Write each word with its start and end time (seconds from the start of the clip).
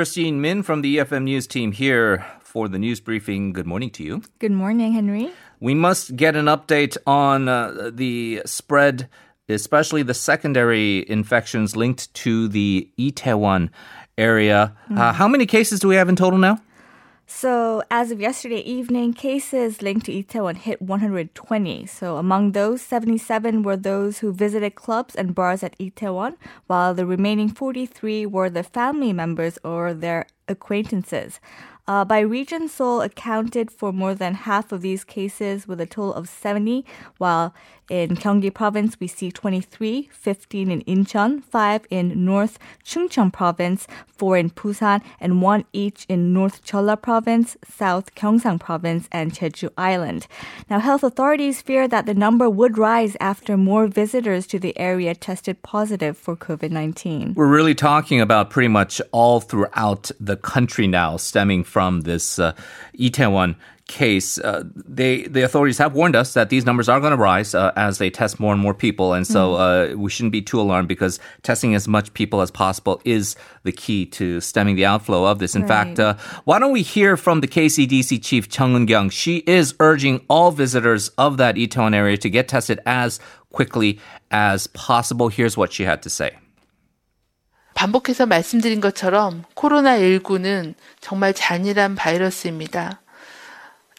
Christine 0.00 0.40
Min 0.40 0.62
from 0.62 0.80
the 0.80 0.96
EFM 0.96 1.24
News 1.24 1.46
team 1.46 1.72
here 1.72 2.24
for 2.40 2.68
the 2.68 2.78
news 2.78 3.00
briefing. 3.00 3.52
Good 3.52 3.66
morning 3.66 3.90
to 3.90 4.02
you. 4.02 4.22
Good 4.38 4.50
morning, 4.50 4.94
Henry. 4.94 5.30
We 5.60 5.74
must 5.74 6.16
get 6.16 6.34
an 6.36 6.46
update 6.46 6.96
on 7.06 7.50
uh, 7.50 7.90
the 7.92 8.40
spread, 8.46 9.10
especially 9.46 10.02
the 10.02 10.14
secondary 10.14 11.06
infections 11.06 11.76
linked 11.76 12.14
to 12.14 12.48
the 12.48 12.90
Itaewon 12.98 13.68
area. 14.16 14.74
Mm. 14.88 14.96
Uh, 14.96 15.12
how 15.12 15.28
many 15.28 15.44
cases 15.44 15.80
do 15.80 15.88
we 15.88 15.96
have 15.96 16.08
in 16.08 16.16
total 16.16 16.38
now? 16.38 16.58
So, 17.32 17.84
as 17.92 18.10
of 18.10 18.20
yesterday 18.20 18.58
evening, 18.58 19.14
cases 19.14 19.80
linked 19.80 20.04
to 20.06 20.12
Itaewon 20.12 20.56
hit 20.56 20.82
120. 20.82 21.86
So, 21.86 22.16
among 22.16 22.52
those, 22.52 22.82
77 22.82 23.62
were 23.62 23.76
those 23.76 24.18
who 24.18 24.32
visited 24.32 24.74
clubs 24.74 25.14
and 25.14 25.32
bars 25.32 25.62
at 25.62 25.78
Itaewon, 25.78 26.34
while 26.66 26.92
the 26.92 27.06
remaining 27.06 27.48
43 27.48 28.26
were 28.26 28.50
the 28.50 28.64
family 28.64 29.12
members 29.12 29.58
or 29.62 29.94
their 29.94 30.26
acquaintances. 30.48 31.38
Uh, 31.86 32.04
by 32.04 32.18
region, 32.18 32.68
Seoul 32.68 33.00
accounted 33.00 33.70
for 33.70 33.92
more 33.92 34.14
than 34.14 34.34
half 34.34 34.70
of 34.72 34.82
these 34.82 35.04
cases 35.04 35.66
with 35.66 35.80
a 35.80 35.86
total 35.86 36.12
of 36.12 36.28
70, 36.28 36.84
while 37.18 37.54
in 37.90 38.10
Gyeonggi 38.16 38.54
province 38.54 38.98
we 39.00 39.08
see 39.08 39.30
23, 39.30 40.08
15 40.12 40.70
in 40.70 40.82
Incheon, 40.82 41.42
5 41.42 41.86
in 41.90 42.24
North 42.24 42.58
Chungcheong 42.84 43.32
province, 43.32 43.86
4 44.06 44.36
in 44.36 44.50
Busan, 44.50 45.02
and 45.20 45.42
1 45.42 45.64
each 45.72 46.06
in 46.08 46.32
North 46.32 46.64
Cholla 46.64 46.96
province, 46.96 47.56
South 47.68 48.14
Gyeongsang 48.14 48.60
province, 48.60 49.08
and 49.10 49.32
Jeju 49.32 49.70
Island. 49.76 50.26
Now, 50.70 50.78
health 50.78 51.02
authorities 51.02 51.60
fear 51.60 51.88
that 51.88 52.06
the 52.06 52.14
number 52.14 52.48
would 52.48 52.78
rise 52.78 53.16
after 53.20 53.56
more 53.56 53.88
visitors 53.88 54.46
to 54.48 54.58
the 54.58 54.78
area 54.78 55.14
tested 55.14 55.62
positive 55.62 56.16
for 56.16 56.36
COVID-19. 56.36 57.34
We're 57.34 57.46
really 57.46 57.74
talking 57.74 58.20
about 58.20 58.50
pretty 58.50 58.68
much 58.68 59.02
all 59.10 59.40
throughout 59.40 60.10
the 60.20 60.36
country 60.36 60.86
now 60.86 61.16
stemming 61.16 61.64
from 61.64 62.02
this 62.02 62.38
uh, 62.38 62.52
Itaewon 62.98 63.56
case, 63.89 64.39
uh, 64.39 64.63
they 64.73 65.23
the 65.23 65.43
authorities 65.43 65.77
have 65.77 65.93
warned 65.93 66.15
us 66.15 66.33
that 66.33 66.49
these 66.49 66.65
numbers 66.65 66.89
are 66.89 66.99
going 66.99 67.11
to 67.11 67.17
rise 67.17 67.53
uh, 67.53 67.71
as 67.75 67.99
they 67.99 68.09
test 68.09 68.39
more 68.39 68.51
and 68.51 68.61
more 68.61 68.73
people, 68.73 69.13
and 69.13 69.27
so 69.27 69.53
mm-hmm. 69.53 69.93
uh, 69.93 70.01
we 70.01 70.09
shouldn't 70.09 70.31
be 70.31 70.41
too 70.41 70.59
alarmed 70.59 70.87
because 70.87 71.19
testing 71.43 71.75
as 71.75 71.87
much 71.87 72.13
people 72.13 72.41
as 72.41 72.49
possible 72.49 73.01
is 73.05 73.35
the 73.63 73.71
key 73.71 74.05
to 74.05 74.41
stemming 74.41 74.75
the 74.75 74.85
outflow 74.85 75.25
of 75.25 75.39
this. 75.39 75.55
In 75.55 75.61
right. 75.63 75.67
fact, 75.67 75.99
uh, 75.99 76.15
why 76.45 76.59
don't 76.59 76.71
we 76.71 76.81
hear 76.81 77.15
from 77.15 77.41
the 77.41 77.47
KCDC 77.47 78.23
chief 78.23 78.49
Chung 78.49 78.73
Eun-kyung? 78.73 79.09
She 79.11 79.37
is 79.45 79.75
urging 79.79 80.21
all 80.29 80.51
visitors 80.51 81.09
of 81.17 81.37
that 81.37 81.55
Itaewon 81.55 81.93
area 81.93 82.17
to 82.17 82.29
get 82.29 82.47
tested 82.47 82.79
as 82.85 83.19
quickly 83.51 83.99
as 84.31 84.67
possible. 84.67 85.29
Here's 85.29 85.57
what 85.57 85.71
she 85.71 85.83
had 85.83 86.01
to 86.03 86.09
say. 86.09 86.31
반복해서 87.75 88.25
말씀드린 88.25 88.79
것처럼 88.79 89.43
코로나19는 89.53 90.75
정말 91.01 91.33
잔인한 91.33 91.95
바이러스입니다. 91.95 93.01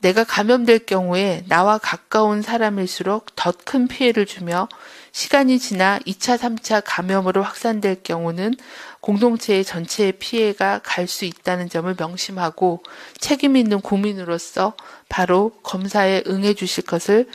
내가 0.02 0.23
감염될 0.23 0.85
경우에 0.88 1.44
나와 1.47 1.77
가까운 1.77 2.41
사람일수록 2.41 3.35
더 3.35 3.52
큰 3.63 3.88
피해를 3.88 4.25
주며 4.25 4.67
시간이 5.11 5.59
지나 5.59 5.99
2차, 5.99 6.38
3차 6.38 6.81
감염으로 6.85 7.44
확산될 7.44 8.03
경우는 8.03 8.55
공동체의 9.02 9.63
전체의 9.63 10.13
피해가 10.13 10.81
갈 10.83 11.07
수 11.07 11.25
있다는 11.25 11.69
점을 11.69 11.94
명심하고 11.97 12.83
책임 13.19 13.55
있는 13.57 13.81
국민으로서 13.81 14.73
바로 15.09 15.51
검사에 15.63 16.23
응해 16.28 16.53
주실 16.53 16.85
것을 16.85 17.28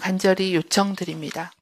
간절히 0.00 0.54
요청드립니다. 0.54 1.52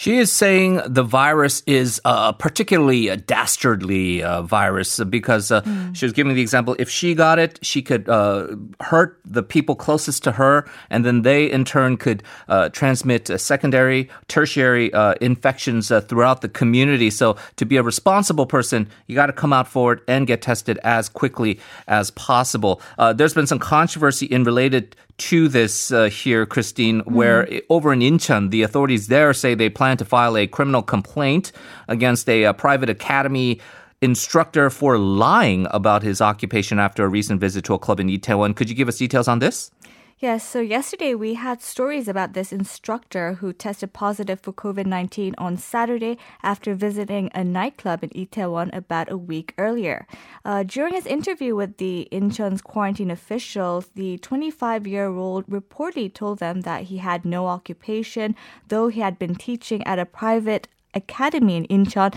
She 0.00 0.16
is 0.16 0.32
saying 0.32 0.80
the 0.86 1.02
virus 1.02 1.62
is 1.66 2.00
a 2.06 2.32
particularly 2.32 3.14
dastardly 3.18 4.22
uh, 4.22 4.40
virus 4.40 4.98
because 5.04 5.52
uh, 5.52 5.60
mm. 5.60 5.94
she 5.94 6.06
was 6.06 6.14
giving 6.14 6.34
the 6.34 6.40
example 6.40 6.74
if 6.78 6.88
she 6.88 7.14
got 7.14 7.38
it, 7.38 7.58
she 7.60 7.82
could 7.82 8.08
uh, 8.08 8.46
hurt 8.80 9.20
the 9.26 9.42
people 9.42 9.74
closest 9.74 10.24
to 10.24 10.32
her, 10.32 10.66
and 10.88 11.04
then 11.04 11.20
they 11.20 11.50
in 11.50 11.66
turn 11.66 11.98
could 11.98 12.22
uh, 12.48 12.70
transmit 12.70 13.28
secondary, 13.38 14.08
tertiary 14.26 14.90
uh, 14.94 15.16
infections 15.20 15.90
uh, 15.90 16.00
throughout 16.00 16.40
the 16.40 16.48
community. 16.48 17.10
So 17.10 17.36
to 17.56 17.66
be 17.66 17.76
a 17.76 17.82
responsible 17.82 18.46
person, 18.46 18.88
you 19.06 19.14
got 19.14 19.26
to 19.26 19.34
come 19.34 19.52
out 19.52 19.68
for 19.68 19.92
it 19.92 20.02
and 20.08 20.26
get 20.26 20.40
tested 20.40 20.78
as 20.82 21.10
quickly 21.10 21.60
as 21.88 22.10
possible. 22.12 22.80
there's 23.16 23.34
been 23.34 23.46
some 23.46 23.58
controversy 23.58 24.24
in 24.24 24.44
related 24.44 24.96
to 25.20 25.48
this 25.48 25.92
uh, 25.92 26.04
here, 26.04 26.46
Christine, 26.46 27.00
where 27.00 27.48
over 27.68 27.92
in 27.92 28.00
Incheon, 28.00 28.50
the 28.50 28.62
authorities 28.62 29.08
there 29.08 29.32
say 29.32 29.54
they 29.54 29.68
plan 29.68 29.96
to 29.98 30.04
file 30.04 30.36
a 30.36 30.46
criminal 30.46 30.82
complaint 30.82 31.52
against 31.88 32.28
a, 32.28 32.44
a 32.44 32.54
private 32.54 32.88
academy 32.88 33.60
instructor 34.00 34.70
for 34.70 34.96
lying 34.96 35.66
about 35.70 36.02
his 36.02 36.20
occupation 36.20 36.78
after 36.78 37.04
a 37.04 37.08
recent 37.08 37.38
visit 37.40 37.64
to 37.66 37.74
a 37.74 37.78
club 37.78 38.00
in 38.00 38.08
Itaewon. 38.08 38.56
Could 38.56 38.70
you 38.70 38.74
give 38.74 38.88
us 38.88 38.96
details 38.96 39.28
on 39.28 39.40
this? 39.40 39.70
Yes, 40.20 40.46
so 40.46 40.60
yesterday 40.60 41.14
we 41.14 41.32
had 41.32 41.62
stories 41.62 42.06
about 42.06 42.34
this 42.34 42.52
instructor 42.52 43.32
who 43.40 43.54
tested 43.54 43.94
positive 43.94 44.38
for 44.38 44.52
COVID 44.52 44.84
19 44.84 45.34
on 45.38 45.56
Saturday 45.56 46.18
after 46.42 46.74
visiting 46.74 47.30
a 47.34 47.42
nightclub 47.42 48.04
in 48.04 48.10
Itaewon 48.10 48.68
about 48.76 49.10
a 49.10 49.16
week 49.16 49.54
earlier. 49.56 50.06
Uh, 50.44 50.62
during 50.62 50.92
his 50.92 51.06
interview 51.06 51.56
with 51.56 51.78
the 51.78 52.06
Incheon's 52.12 52.60
quarantine 52.60 53.10
officials, 53.10 53.88
the 53.94 54.18
25 54.18 54.86
year 54.86 55.08
old 55.08 55.46
reportedly 55.46 56.12
told 56.12 56.38
them 56.38 56.60
that 56.68 56.82
he 56.82 56.98
had 56.98 57.24
no 57.24 57.46
occupation, 57.46 58.36
though 58.68 58.88
he 58.88 59.00
had 59.00 59.18
been 59.18 59.34
teaching 59.34 59.82
at 59.86 59.98
a 59.98 60.04
private 60.04 60.68
academy 60.92 61.56
in 61.56 61.66
Incheon 61.68 62.12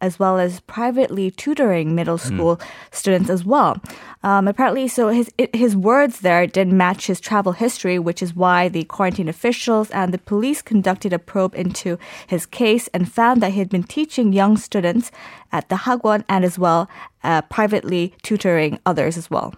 as 0.00 0.18
well 0.18 0.38
as 0.38 0.60
privately 0.60 1.30
tutoring 1.30 1.94
middle 1.94 2.18
hmm. 2.18 2.26
school 2.26 2.56
mm. 2.56 2.66
students 2.90 3.30
as 3.30 3.44
well. 3.44 3.80
Um, 4.22 4.48
apparently, 4.48 4.88
so 4.88 5.08
his 5.08 5.30
his 5.52 5.76
words 5.76 6.20
there 6.20 6.46
didn't 6.46 6.76
match 6.76 7.06
his 7.06 7.20
travel 7.20 7.52
history, 7.52 7.98
which 7.98 8.22
is 8.22 8.34
why 8.34 8.68
the 8.68 8.84
quarantine 8.84 9.28
officials 9.28 9.90
and 9.90 10.12
the 10.12 10.18
police 10.18 10.62
conducted 10.62 11.12
a 11.12 11.18
probe 11.18 11.54
into 11.54 11.98
his 12.26 12.46
case 12.46 12.88
and 12.88 13.10
found 13.12 13.40
that 13.42 13.52
he 13.52 13.58
had 13.58 13.68
been 13.68 13.84
teaching 13.84 14.32
young 14.32 14.56
students 14.56 15.10
at 15.52 15.68
the 15.68 15.76
Hagwon 15.76 16.24
and 16.28 16.44
as 16.44 16.58
well 16.58 16.88
uh, 17.22 17.42
privately 17.42 18.14
tutoring 18.22 18.78
others 18.84 19.16
as 19.16 19.30
well. 19.30 19.54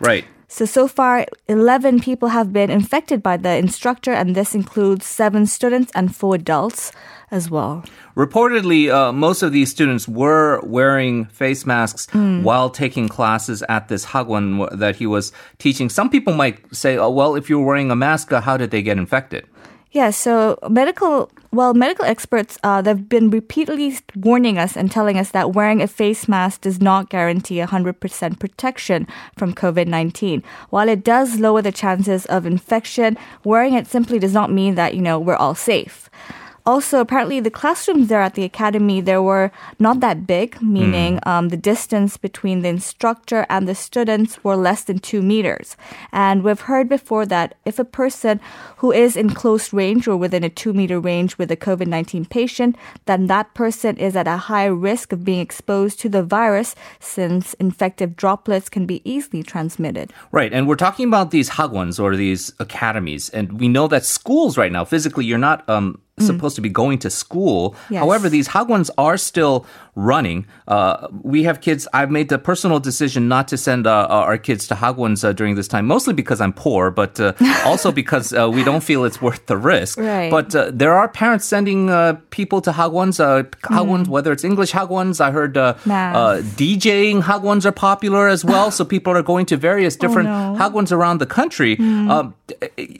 Right. 0.00 0.24
So, 0.52 0.66
so 0.66 0.86
far, 0.86 1.24
11 1.48 2.00
people 2.00 2.28
have 2.28 2.52
been 2.52 2.70
infected 2.70 3.22
by 3.22 3.38
the 3.38 3.56
instructor, 3.56 4.12
and 4.12 4.36
this 4.36 4.54
includes 4.54 5.06
seven 5.06 5.46
students 5.46 5.90
and 5.94 6.14
four 6.14 6.34
adults 6.34 6.92
as 7.30 7.48
well. 7.50 7.84
Reportedly, 8.14 8.92
uh, 8.92 9.12
most 9.12 9.42
of 9.42 9.52
these 9.52 9.70
students 9.70 10.06
were 10.06 10.60
wearing 10.62 11.24
face 11.24 11.64
masks 11.64 12.06
mm. 12.08 12.42
while 12.42 12.68
taking 12.68 13.08
classes 13.08 13.62
at 13.70 13.88
this 13.88 14.04
hagwon 14.04 14.68
that 14.78 14.96
he 14.96 15.06
was 15.06 15.32
teaching. 15.56 15.88
Some 15.88 16.10
people 16.10 16.34
might 16.34 16.58
say, 16.76 16.98
oh, 16.98 17.08
well, 17.08 17.34
if 17.34 17.48
you're 17.48 17.64
wearing 17.64 17.90
a 17.90 17.96
mask, 17.96 18.30
uh, 18.30 18.42
how 18.42 18.58
did 18.58 18.70
they 18.70 18.82
get 18.82 18.98
infected? 18.98 19.48
Yeah, 19.92 20.08
so 20.08 20.58
medical 20.70 21.30
well, 21.54 21.74
medical 21.74 22.06
experts 22.06 22.58
uh, 22.62 22.80
they've 22.80 23.08
been 23.10 23.28
repeatedly 23.28 23.98
warning 24.16 24.56
us 24.56 24.74
and 24.74 24.90
telling 24.90 25.18
us 25.18 25.32
that 25.32 25.52
wearing 25.52 25.82
a 25.82 25.86
face 25.86 26.26
mask 26.26 26.62
does 26.62 26.80
not 26.80 27.10
guarantee 27.10 27.58
100% 27.58 28.38
protection 28.38 29.06
from 29.36 29.52
COVID-19. 29.52 30.42
While 30.70 30.88
it 30.88 31.04
does 31.04 31.38
lower 31.38 31.60
the 31.60 31.70
chances 31.70 32.24
of 32.26 32.46
infection, 32.46 33.18
wearing 33.44 33.74
it 33.74 33.86
simply 33.86 34.18
does 34.18 34.32
not 34.32 34.50
mean 34.50 34.76
that, 34.76 34.94
you 34.94 35.02
know, 35.02 35.20
we're 35.20 35.36
all 35.36 35.54
safe. 35.54 36.08
Also, 36.64 37.00
apparently, 37.00 37.40
the 37.40 37.50
classrooms 37.50 38.08
there 38.08 38.22
at 38.22 38.34
the 38.34 38.44
academy 38.44 39.00
there 39.00 39.22
were 39.22 39.50
not 39.78 40.00
that 40.00 40.26
big, 40.26 40.60
meaning 40.62 41.16
mm. 41.16 41.26
um, 41.26 41.48
the 41.48 41.56
distance 41.56 42.16
between 42.16 42.62
the 42.62 42.68
instructor 42.68 43.44
and 43.50 43.66
the 43.66 43.74
students 43.74 44.42
were 44.44 44.54
less 44.54 44.84
than 44.84 44.98
two 44.98 45.22
meters. 45.22 45.76
And 46.12 46.44
we've 46.44 46.60
heard 46.60 46.88
before 46.88 47.26
that 47.26 47.56
if 47.64 47.78
a 47.78 47.84
person 47.84 48.40
who 48.76 48.92
is 48.92 49.16
in 49.16 49.30
close 49.30 49.72
range 49.72 50.06
or 50.06 50.16
within 50.16 50.44
a 50.44 50.48
two 50.48 50.72
meter 50.72 51.00
range 51.00 51.36
with 51.36 51.50
a 51.50 51.56
COVID 51.56 51.88
nineteen 51.88 52.24
patient, 52.24 52.76
then 53.06 53.26
that 53.26 53.54
person 53.54 53.96
is 53.96 54.14
at 54.14 54.28
a 54.28 54.36
high 54.36 54.66
risk 54.66 55.12
of 55.12 55.24
being 55.24 55.40
exposed 55.40 55.98
to 56.00 56.08
the 56.08 56.22
virus, 56.22 56.76
since 57.00 57.54
infective 57.54 58.14
droplets 58.14 58.68
can 58.68 58.86
be 58.86 59.02
easily 59.04 59.42
transmitted. 59.42 60.12
Right, 60.30 60.52
and 60.52 60.68
we're 60.68 60.76
talking 60.76 61.08
about 61.08 61.32
these 61.32 61.50
hagwons 61.50 61.98
or 61.98 62.14
these 62.14 62.52
academies, 62.60 63.30
and 63.30 63.58
we 63.58 63.66
know 63.66 63.88
that 63.88 64.04
schools 64.04 64.56
right 64.56 64.70
now 64.70 64.84
physically 64.84 65.24
you're 65.24 65.38
not 65.38 65.68
um. 65.68 66.00
Supposed 66.20 66.56
to 66.56 66.62
be 66.62 66.68
going 66.68 66.98
to 66.98 67.10
school. 67.10 67.74
Yes. 67.90 68.00
However, 68.00 68.28
these 68.28 68.48
hagwons 68.48 68.90
are 68.98 69.16
still 69.16 69.66
running. 69.94 70.46
Uh, 70.68 71.08
we 71.22 71.42
have 71.42 71.60
kids. 71.60 71.86
I've 71.92 72.10
made 72.10 72.28
the 72.30 72.38
personal 72.38 72.80
decision 72.80 73.28
not 73.28 73.48
to 73.48 73.58
send 73.58 73.86
uh, 73.86 74.06
our 74.06 74.38
kids 74.38 74.66
to 74.68 74.74
hagwons 74.74 75.22
uh, 75.22 75.32
during 75.32 75.54
this 75.54 75.68
time, 75.68 75.86
mostly 75.86 76.14
because 76.14 76.40
I'm 76.40 76.52
poor, 76.52 76.90
but 76.90 77.20
uh, 77.20 77.32
also 77.64 77.92
because 77.92 78.32
uh, 78.32 78.50
we 78.50 78.64
don't 78.64 78.82
feel 78.82 79.04
it's 79.04 79.20
worth 79.20 79.46
the 79.46 79.56
risk. 79.56 79.98
Right. 79.98 80.30
But 80.30 80.54
uh, 80.54 80.70
there 80.72 80.94
are 80.94 81.08
parents 81.08 81.44
sending 81.44 81.88
people 82.30 82.60
to 82.62 82.72
hagwons, 82.72 83.18
hagwons, 83.62 84.06
mm. 84.06 84.08
whether 84.08 84.32
it's 84.32 84.44
English 84.44 84.72
hagwons. 84.72 85.20
I 85.20 85.30
heard 85.30 85.54
DJing 85.54 87.22
hagwons 87.22 87.66
are 87.66 87.72
popular 87.72 88.28
as 88.28 88.44
well. 88.44 88.70
so 88.70 88.84
people 88.84 89.12
are 89.12 89.22
going 89.22 89.46
to 89.46 89.56
various 89.56 89.96
oh, 89.96 90.00
different 90.00 90.28
oh, 90.28 90.54
no. 90.54 90.58
hagwons 90.58 90.92
around 90.92 91.18
the 91.18 91.26
country. 91.26 91.76
Mm. 91.76 92.10
Um, 92.10 92.34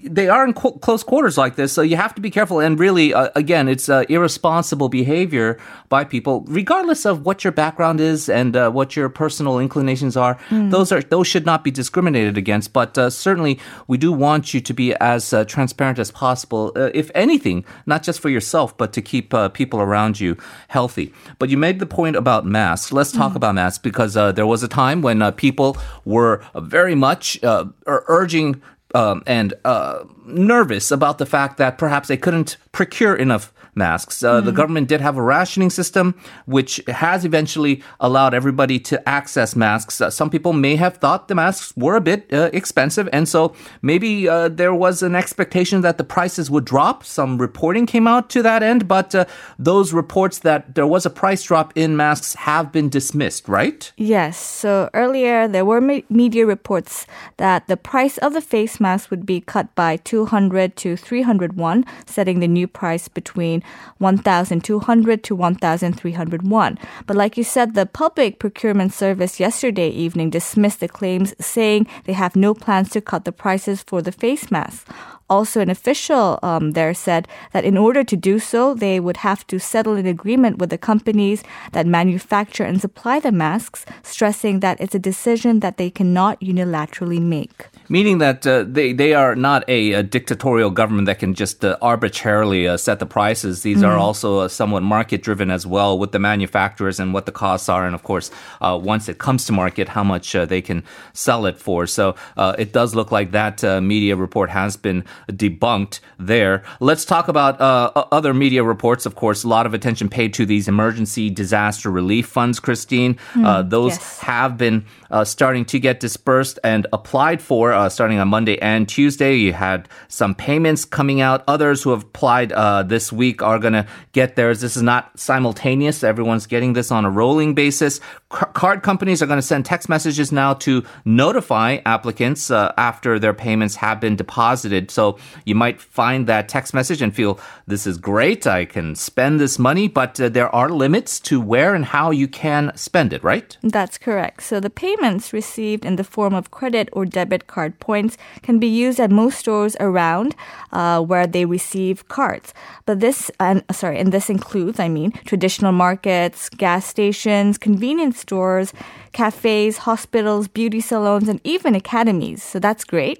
they 0.04 0.28
are 0.28 0.44
in 0.44 0.52
co- 0.52 0.72
close 0.72 1.02
quarters 1.02 1.38
like 1.38 1.56
this, 1.56 1.72
so 1.72 1.82
you 1.82 1.96
have 1.96 2.14
to 2.14 2.20
be 2.20 2.30
careful. 2.30 2.60
And 2.60 2.78
really, 2.78 3.01
really, 3.02 3.14
uh, 3.14 3.30
again, 3.34 3.68
it's 3.68 3.88
uh, 3.88 4.04
irresponsible 4.08 4.88
behavior 4.88 5.58
by 5.88 6.04
people, 6.04 6.44
regardless 6.46 7.04
of 7.04 7.24
what 7.24 7.44
your 7.44 7.52
background 7.52 8.00
is 8.00 8.28
and 8.28 8.56
uh, 8.56 8.70
what 8.70 8.96
your 8.96 9.08
personal 9.08 9.58
inclinations 9.58 10.16
are. 10.16 10.34
Hmm. 10.48 10.70
Those 10.70 10.92
are 10.92 11.02
those 11.02 11.26
should 11.26 11.46
not 11.46 11.64
be 11.64 11.70
discriminated 11.70 12.38
against. 12.38 12.72
But 12.72 12.96
uh, 12.96 13.10
certainly, 13.10 13.58
we 13.88 13.98
do 13.98 14.12
want 14.12 14.54
you 14.54 14.60
to 14.60 14.74
be 14.74 14.94
as 14.94 15.32
uh, 15.32 15.44
transparent 15.44 15.98
as 15.98 16.10
possible. 16.10 16.72
Uh, 16.76 16.90
if 16.94 17.10
anything, 17.14 17.64
not 17.86 18.02
just 18.02 18.20
for 18.20 18.30
yourself, 18.30 18.76
but 18.76 18.92
to 18.92 19.02
keep 19.02 19.34
uh, 19.34 19.48
people 19.48 19.80
around 19.80 20.20
you 20.20 20.36
healthy. 20.68 21.12
But 21.38 21.50
you 21.50 21.58
made 21.58 21.78
the 21.78 21.86
point 21.86 22.16
about 22.16 22.46
masks. 22.46 22.92
Let's 22.92 23.12
talk 23.12 23.34
about 23.34 23.54
masks 23.54 23.78
because 23.78 24.16
uh, 24.16 24.32
there 24.32 24.46
was 24.46 24.62
a 24.62 24.68
time 24.68 25.02
when 25.02 25.22
uh, 25.22 25.30
people 25.32 25.76
were 26.04 26.42
very 26.54 26.94
much 26.94 27.42
uh, 27.42 27.66
urging 27.86 28.62
um, 28.94 29.22
and 29.26 29.54
uh, 29.64 30.04
nervous 30.26 30.90
about 30.90 31.18
the 31.18 31.26
fact 31.26 31.56
that 31.58 31.78
perhaps 31.78 32.08
they 32.08 32.16
couldn't 32.16 32.56
procure 32.72 33.14
enough 33.14 33.52
masks. 33.74 34.22
Uh, 34.22 34.40
The 34.40 34.52
government 34.52 34.88
did 34.88 35.00
have 35.00 35.16
a 35.16 35.22
rationing 35.22 35.70
system, 35.70 36.14
which 36.46 36.80
has 36.88 37.24
eventually 37.24 37.82
allowed 38.00 38.34
everybody 38.34 38.78
to 38.78 39.08
access 39.08 39.56
masks. 39.56 40.00
Uh, 40.00 40.10
some 40.10 40.30
people 40.30 40.52
may 40.52 40.76
have 40.76 40.96
thought 40.98 41.28
the 41.28 41.34
masks 41.34 41.72
were 41.76 41.96
a 41.96 42.00
bit 42.00 42.32
uh, 42.32 42.50
expensive, 42.52 43.08
and 43.12 43.28
so 43.28 43.54
maybe 43.80 44.28
uh, 44.28 44.48
there 44.48 44.74
was 44.74 45.02
an 45.02 45.14
expectation 45.14 45.80
that 45.82 45.96
the 45.96 46.04
prices 46.04 46.50
would 46.50 46.64
drop. 46.64 47.04
Some 47.04 47.38
reporting 47.38 47.86
came 47.86 48.06
out 48.06 48.28
to 48.30 48.42
that 48.42 48.62
end, 48.62 48.86
but 48.88 49.14
uh, 49.14 49.24
those 49.58 49.92
reports 49.92 50.40
that 50.40 50.74
there 50.74 50.86
was 50.86 51.06
a 51.06 51.10
price 51.10 51.42
drop 51.42 51.72
in 51.74 51.96
masks 51.96 52.34
have 52.34 52.72
been 52.72 52.88
dismissed, 52.88 53.48
right? 53.48 53.92
Yes. 53.96 54.38
So 54.38 54.90
earlier 54.92 55.48
there 55.48 55.64
were 55.64 55.80
me- 55.80 56.04
media 56.10 56.46
reports 56.46 57.06
that 57.38 57.66
the 57.68 57.76
price 57.76 58.18
of 58.18 58.34
the 58.34 58.40
face 58.40 58.80
mask 58.80 59.10
would 59.10 59.24
be 59.24 59.40
cut 59.40 59.74
by 59.74 59.96
200 59.96 60.76
to 60.76 60.96
300 60.96 61.56
won, 61.56 61.84
setting 62.06 62.40
the 62.40 62.48
new 62.48 62.66
price 62.66 63.08
between 63.08 63.61
1,200 63.98 65.24
to 65.24 65.34
1,301. 65.34 66.78
But 67.06 67.16
like 67.16 67.36
you 67.36 67.44
said, 67.44 67.74
the 67.74 67.86
public 67.86 68.38
procurement 68.38 68.92
service 68.92 69.40
yesterday 69.40 69.88
evening 69.88 70.30
dismissed 70.30 70.80
the 70.80 70.88
claims, 70.88 71.34
saying 71.40 71.86
they 72.04 72.12
have 72.12 72.36
no 72.36 72.54
plans 72.54 72.90
to 72.90 73.00
cut 73.00 73.24
the 73.24 73.32
prices 73.32 73.82
for 73.82 74.02
the 74.02 74.12
face 74.12 74.50
masks. 74.50 74.84
Also, 75.32 75.60
an 75.60 75.70
official 75.70 76.38
um, 76.42 76.72
there 76.72 76.92
said 76.92 77.22
that 77.54 77.64
in 77.64 77.76
order 77.86 78.02
to 78.04 78.16
do 78.30 78.38
so, 78.38 78.74
they 78.74 79.00
would 79.00 79.18
have 79.28 79.46
to 79.46 79.56
settle 79.58 79.94
an 80.02 80.04
agreement 80.16 80.58
with 80.58 80.68
the 80.68 80.76
companies 80.76 81.42
that 81.72 81.86
manufacture 81.86 82.66
and 82.68 82.82
supply 82.86 83.16
the 83.18 83.32
masks, 83.32 83.86
stressing 84.02 84.60
that 84.60 84.76
it's 84.78 84.94
a 84.94 84.98
decision 84.98 85.60
that 85.60 85.76
they 85.80 85.90
cannot 85.98 86.38
unilaterally 86.40 87.22
make. 87.36 87.58
Meaning 87.88 88.18
that 88.18 88.46
uh, 88.46 88.64
they, 88.76 88.92
they 88.92 89.14
are 89.14 89.34
not 89.34 89.64
a, 89.68 89.92
a 90.00 90.02
dictatorial 90.02 90.70
government 90.70 91.06
that 91.06 91.18
can 91.18 91.32
just 91.32 91.64
uh, 91.64 91.76
arbitrarily 91.80 92.68
uh, 92.68 92.76
set 92.76 92.98
the 92.98 93.06
prices. 93.06 93.62
These 93.62 93.82
are 93.82 93.96
also 93.96 94.40
uh, 94.40 94.48
somewhat 94.48 94.82
market 94.82 95.22
driven 95.22 95.50
as 95.50 95.66
well 95.66 95.98
with 95.98 96.12
the 96.12 96.18
manufacturers 96.18 97.00
and 97.00 97.14
what 97.14 97.24
the 97.24 97.32
costs 97.32 97.68
are. 97.68 97.86
And 97.86 97.94
of 97.94 98.02
course, 98.02 98.30
uh, 98.60 98.78
once 98.82 99.08
it 99.08 99.16
comes 99.16 99.46
to 99.46 99.52
market, 99.52 99.88
how 99.88 100.04
much 100.04 100.36
uh, 100.36 100.44
they 100.44 100.62
can 100.62 100.84
sell 101.14 101.46
it 101.46 101.58
for. 101.58 101.86
So 101.86 102.14
uh, 102.36 102.54
it 102.58 102.72
does 102.72 102.94
look 102.94 103.10
like 103.10 103.30
that 103.32 103.64
uh, 103.64 103.80
media 103.80 104.14
report 104.16 104.50
has 104.50 104.76
been 104.76 105.04
debunked 105.28 106.00
there. 106.18 106.62
Let's 106.80 107.04
talk 107.04 107.28
about 107.28 107.60
uh, 107.60 107.92
other 108.12 108.34
media 108.34 108.64
reports. 108.64 109.06
Of 109.06 109.14
course, 109.14 109.44
a 109.44 109.48
lot 109.48 109.66
of 109.66 109.74
attention 109.74 110.08
paid 110.08 110.34
to 110.34 110.46
these 110.46 110.68
emergency 110.68 111.30
disaster 111.30 111.90
relief 111.90 112.26
funds, 112.26 112.60
Christine. 112.60 113.18
uh, 113.36 113.62
those 113.62 113.92
yes. 113.92 114.20
have 114.20 114.58
been 114.58 114.84
uh, 115.10 115.24
starting 115.24 115.64
to 115.66 115.78
get 115.78 116.00
dispersed 116.00 116.58
and 116.64 116.86
applied 116.92 117.42
for 117.42 117.72
uh, 117.72 117.88
starting 117.88 118.18
on 118.18 118.28
Monday 118.28 118.58
and 118.60 118.88
Tuesday. 118.88 119.34
You 119.36 119.52
had 119.52 119.88
some 120.08 120.34
payments 120.34 120.84
coming 120.84 121.20
out. 121.20 121.44
Others 121.46 121.82
who 121.82 121.90
have 121.90 122.02
applied 122.02 122.52
uh, 122.52 122.82
this 122.82 123.12
week 123.12 123.42
are 123.42 123.58
going 123.58 123.74
to 123.74 123.86
get 124.12 124.36
theirs. 124.36 124.60
This 124.60 124.76
is 124.76 124.82
not 124.82 125.18
simultaneous. 125.18 126.02
Everyone's 126.04 126.46
getting 126.46 126.72
this 126.72 126.90
on 126.90 127.04
a 127.04 127.10
rolling 127.10 127.54
basis. 127.54 127.96
C- 127.96 128.46
card 128.54 128.82
companies 128.82 129.22
are 129.22 129.26
going 129.26 129.38
to 129.38 129.42
send 129.42 129.64
text 129.64 129.88
messages 129.88 130.32
now 130.32 130.54
to 130.54 130.84
notify 131.04 131.78
applicants 131.84 132.50
uh, 132.50 132.72
after 132.76 133.18
their 133.18 133.34
payments 133.34 133.76
have 133.76 134.00
been 134.00 134.16
deposited. 134.16 134.90
So 134.90 135.01
you 135.44 135.54
might 135.54 135.80
find 135.80 136.26
that 136.26 136.48
text 136.48 136.74
message 136.74 137.02
and 137.02 137.14
feel 137.14 137.38
this 137.66 137.86
is 137.86 137.96
great. 137.98 138.46
I 138.46 138.64
can 138.64 138.94
spend 138.94 139.40
this 139.40 139.58
money, 139.58 139.86
but 140.00 140.20
uh, 140.20 140.28
there 140.28 140.52
are 140.54 140.70
limits 140.84 141.20
to 141.28 141.40
where 141.52 141.74
and 141.76 141.84
how 141.84 142.10
you 142.20 142.28
can 142.28 142.72
spend 142.76 143.12
it, 143.12 143.22
right? 143.32 143.56
That's 143.62 143.98
correct. 143.98 144.42
So 144.42 144.60
the 144.60 144.70
payments 144.84 145.32
received 145.32 145.84
in 145.84 145.96
the 145.96 146.04
form 146.04 146.34
of 146.34 146.50
credit 146.50 146.88
or 146.92 147.04
debit 147.04 147.46
card 147.46 147.72
points 147.80 148.16
can 148.42 148.58
be 148.58 148.70
used 148.84 149.00
at 149.00 149.10
most 149.10 149.38
stores 149.38 149.74
around 149.80 150.34
uh, 150.72 151.00
where 151.10 151.26
they 151.26 151.44
receive 151.44 152.08
cards. 152.08 152.54
But 152.86 153.00
this, 153.00 153.30
and 153.38 153.62
sorry, 153.72 153.98
and 153.98 154.12
this 154.12 154.28
includes, 154.28 154.78
I 154.78 154.88
mean, 154.88 155.12
traditional 155.24 155.72
markets, 155.72 156.48
gas 156.48 156.86
stations, 156.86 157.58
convenience 157.58 158.18
stores, 158.18 158.72
cafes, 159.12 159.78
hospitals, 159.88 160.48
beauty 160.48 160.80
salons, 160.80 161.28
and 161.28 161.40
even 161.44 161.74
academies. 161.74 162.42
So 162.42 162.58
that's 162.58 162.84
great. 162.84 163.18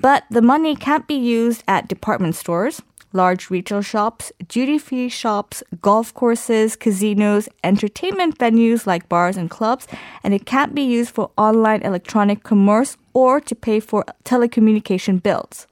But 0.00 0.24
the 0.30 0.42
money 0.42 0.76
can't 0.76 1.06
be 1.06 1.19
used 1.20 1.62
at 1.68 1.88
department 1.88 2.34
stores 2.34 2.82
large 3.12 3.50
retail 3.50 3.82
shops, 3.82 4.32
duty 4.48 4.78
free 4.78 5.08
shops, 5.08 5.62
golf 5.80 6.14
courses, 6.14 6.76
casinos, 6.76 7.48
entertainment 7.64 8.38
venues 8.38 8.86
like 8.86 9.08
bars 9.08 9.36
and 9.36 9.50
clubs, 9.50 9.86
and 10.22 10.32
it 10.34 10.46
can't 10.46 10.74
be 10.74 10.82
used 10.82 11.10
for 11.10 11.30
online 11.36 11.82
electronic 11.82 12.42
commerce 12.42 12.96
or 13.12 13.40
to 13.40 13.54
pay 13.54 13.80
for 13.80 14.04
telecommunication 14.24 15.22
bills. 15.22 15.66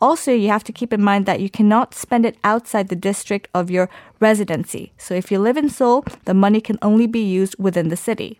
Also, 0.00 0.30
you 0.30 0.48
have 0.48 0.62
to 0.62 0.72
keep 0.72 0.92
in 0.92 1.02
mind 1.02 1.26
that 1.26 1.40
you 1.40 1.50
cannot 1.50 1.92
spend 1.92 2.24
it 2.24 2.36
outside 2.44 2.88
the 2.88 2.94
district 2.94 3.48
of 3.52 3.70
your 3.70 3.90
residency. 4.20 4.92
So 4.96 5.14
if 5.14 5.32
you 5.32 5.40
live 5.40 5.56
in 5.56 5.68
Seoul, 5.68 6.04
the 6.24 6.34
money 6.34 6.60
can 6.60 6.78
only 6.82 7.08
be 7.08 7.20
used 7.20 7.56
within 7.58 7.88
the 7.88 7.96
city. 7.96 8.38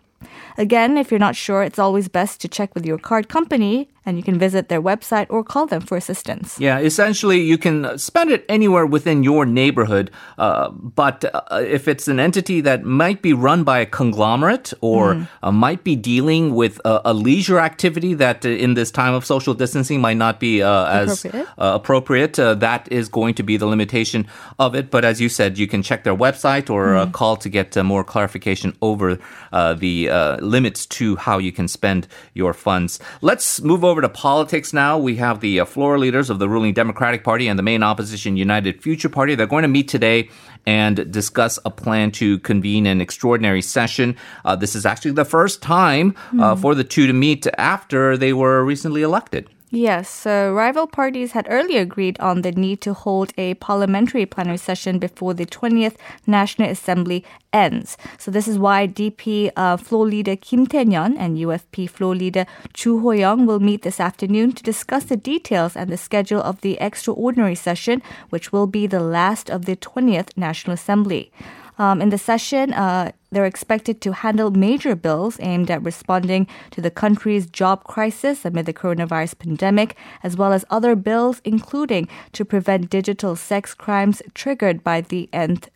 Again, 0.57 0.97
if 0.97 1.11
you're 1.11 1.19
not 1.19 1.35
sure, 1.35 1.63
it's 1.63 1.79
always 1.79 2.07
best 2.07 2.39
to 2.41 2.47
check 2.47 2.73
with 2.75 2.85
your 2.85 2.97
card 2.97 3.27
company 3.27 3.89
and 4.05 4.17
you 4.17 4.23
can 4.23 4.39
visit 4.39 4.69
their 4.69 4.81
website 4.81 5.27
or 5.29 5.43
call 5.43 5.65
them 5.65 5.81
for 5.81 5.97
assistance. 5.97 6.59
Yeah, 6.59 6.79
essentially, 6.79 7.41
you 7.41 7.57
can 7.57 7.97
spend 7.97 8.31
it 8.31 8.45
anywhere 8.49 8.85
within 8.85 9.23
your 9.23 9.45
neighborhood. 9.45 10.11
Uh, 10.37 10.69
but 10.69 11.25
uh, 11.33 11.41
if 11.61 11.87
it's 11.87 12.07
an 12.07 12.19
entity 12.19 12.61
that 12.61 12.83
might 12.83 13.21
be 13.21 13.33
run 13.33 13.63
by 13.63 13.79
a 13.79 13.85
conglomerate 13.85 14.73
or 14.81 15.27
uh, 15.43 15.51
might 15.51 15.83
be 15.83 15.95
dealing 15.95 16.55
with 16.55 16.79
a, 16.85 17.01
a 17.05 17.13
leisure 17.13 17.59
activity 17.59 18.13
that 18.13 18.45
uh, 18.45 18.49
in 18.49 18.73
this 18.73 18.91
time 18.91 19.13
of 19.13 19.25
social 19.25 19.53
distancing 19.53 19.99
might 20.01 20.17
not 20.17 20.39
be 20.39 20.61
uh, 20.63 20.85
as 20.85 21.25
Appropriate. 21.25 21.47
uh, 21.57 21.71
appropriate, 21.75 22.39
uh, 22.39 22.55
that 22.55 22.87
is 22.91 23.09
going 23.09 23.33
to 23.35 23.43
be 23.43 23.57
the 23.57 23.65
limitation 23.65 24.27
of 24.57 24.75
it. 24.75 24.89
But 24.89 25.03
as 25.05 25.19
you 25.19 25.29
said, 25.29 25.57
you 25.57 25.67
can 25.67 25.83
check 25.83 26.03
their 26.03 26.15
website 26.15 26.69
or 26.69 26.95
uh, 26.95 27.09
call 27.11 27.35
to 27.37 27.49
get 27.49 27.75
uh, 27.75 27.83
more 27.83 28.03
clarification 28.03 28.75
over 28.81 29.17
uh, 29.51 29.73
the 29.73 30.09
uh, 30.09 30.37
limits 30.37 30.85
to 30.85 31.15
how 31.17 31.37
you 31.37 31.51
can 31.51 31.67
spend 31.67 32.07
your 32.33 32.53
funds. 32.53 32.99
Let's 33.21 33.61
move 33.61 33.83
over 33.83 33.88
to 33.95 34.09
politics 34.09 34.73
now. 34.73 34.97
We 34.97 35.15
have 35.17 35.39
the 35.39 35.59
uh, 35.59 35.65
floor 35.65 35.97
leaders 35.97 36.29
of 36.29 36.39
the 36.39 36.47
ruling 36.47 36.73
Democratic 36.73 37.23
Party 37.23 37.47
and 37.47 37.57
the 37.57 37.63
main 37.63 37.83
opposition 37.83 38.37
United 38.37 38.81
Future 38.81 39.09
Party. 39.09 39.35
They're 39.35 39.47
going 39.47 39.63
to 39.63 39.67
meet 39.67 39.87
today 39.87 40.29
and 40.65 41.11
discuss 41.11 41.57
a 41.65 41.71
plan 41.71 42.11
to 42.11 42.39
convene 42.39 42.85
an 42.85 43.01
extraordinary 43.01 43.61
session. 43.61 44.15
Uh, 44.45 44.55
this 44.55 44.75
is 44.75 44.85
actually 44.85 45.11
the 45.11 45.25
first 45.25 45.61
time 45.61 46.15
uh, 46.39 46.55
for 46.55 46.75
the 46.75 46.83
two 46.83 47.07
to 47.07 47.13
meet 47.13 47.47
after 47.57 48.17
they 48.17 48.33
were 48.33 48.63
recently 48.63 49.01
elected. 49.01 49.49
Yes, 49.71 50.09
so 50.09 50.51
rival 50.51 50.87
parties 50.87 51.33
had 51.33 51.45
earlier 51.47 51.81
agreed 51.81 52.19
on 52.19 52.41
the 52.41 52.51
need 52.51 52.81
to 52.81 52.95
hold 52.95 53.33
a 53.37 53.53
parliamentary 53.53 54.25
plenary 54.25 54.57
session 54.57 54.97
before 54.97 55.35
the 55.35 55.45
20th 55.45 55.95
National 56.25 56.71
Assembly 56.71 57.23
ends. 57.53 57.95
So 58.17 58.31
this 58.31 58.47
is 58.47 58.57
why 58.57 58.87
DP 58.87 59.51
uh, 59.55 59.77
floor 59.77 60.07
leader 60.07 60.35
Kim 60.35 60.65
Tae-nyeon 60.65 61.15
and 61.19 61.37
UFP 61.37 61.87
floor 61.87 62.15
leader 62.15 62.47
Chu 62.73 62.99
Ho-young 63.01 63.45
will 63.45 63.59
meet 63.59 63.83
this 63.83 63.99
afternoon 63.99 64.53
to 64.53 64.63
discuss 64.63 65.03
the 65.03 65.17
details 65.17 65.75
and 65.75 65.91
the 65.91 65.97
schedule 65.97 66.41
of 66.41 66.61
the 66.61 66.79
extraordinary 66.81 67.53
session, 67.53 68.01
which 68.31 68.51
will 68.51 68.65
be 68.65 68.87
the 68.87 68.99
last 68.99 69.51
of 69.51 69.65
the 69.65 69.75
20th 69.75 70.35
National 70.35 70.73
Assembly. 70.73 71.31
Um, 71.79 72.01
in 72.01 72.09
the 72.09 72.17
session, 72.17 72.73
uh, 72.73 73.13
they're 73.31 73.45
expected 73.45 74.01
to 74.01 74.11
handle 74.11 74.51
major 74.51 74.95
bills 74.95 75.37
aimed 75.39 75.71
at 75.71 75.81
responding 75.81 76.45
to 76.71 76.81
the 76.81 76.91
country's 76.91 77.45
job 77.45 77.85
crisis 77.85 78.43
amid 78.43 78.65
the 78.65 78.73
coronavirus 78.73 79.39
pandemic, 79.39 79.95
as 80.21 80.35
well 80.35 80.51
as 80.51 80.65
other 80.69 80.93
bills, 80.95 81.41
including 81.45 82.09
to 82.33 82.43
prevent 82.43 82.89
digital 82.89 83.37
sex 83.37 83.73
crimes 83.73 84.21
triggered 84.33 84.83
by 84.83 84.99
the 84.99 85.29
nth 85.31 85.69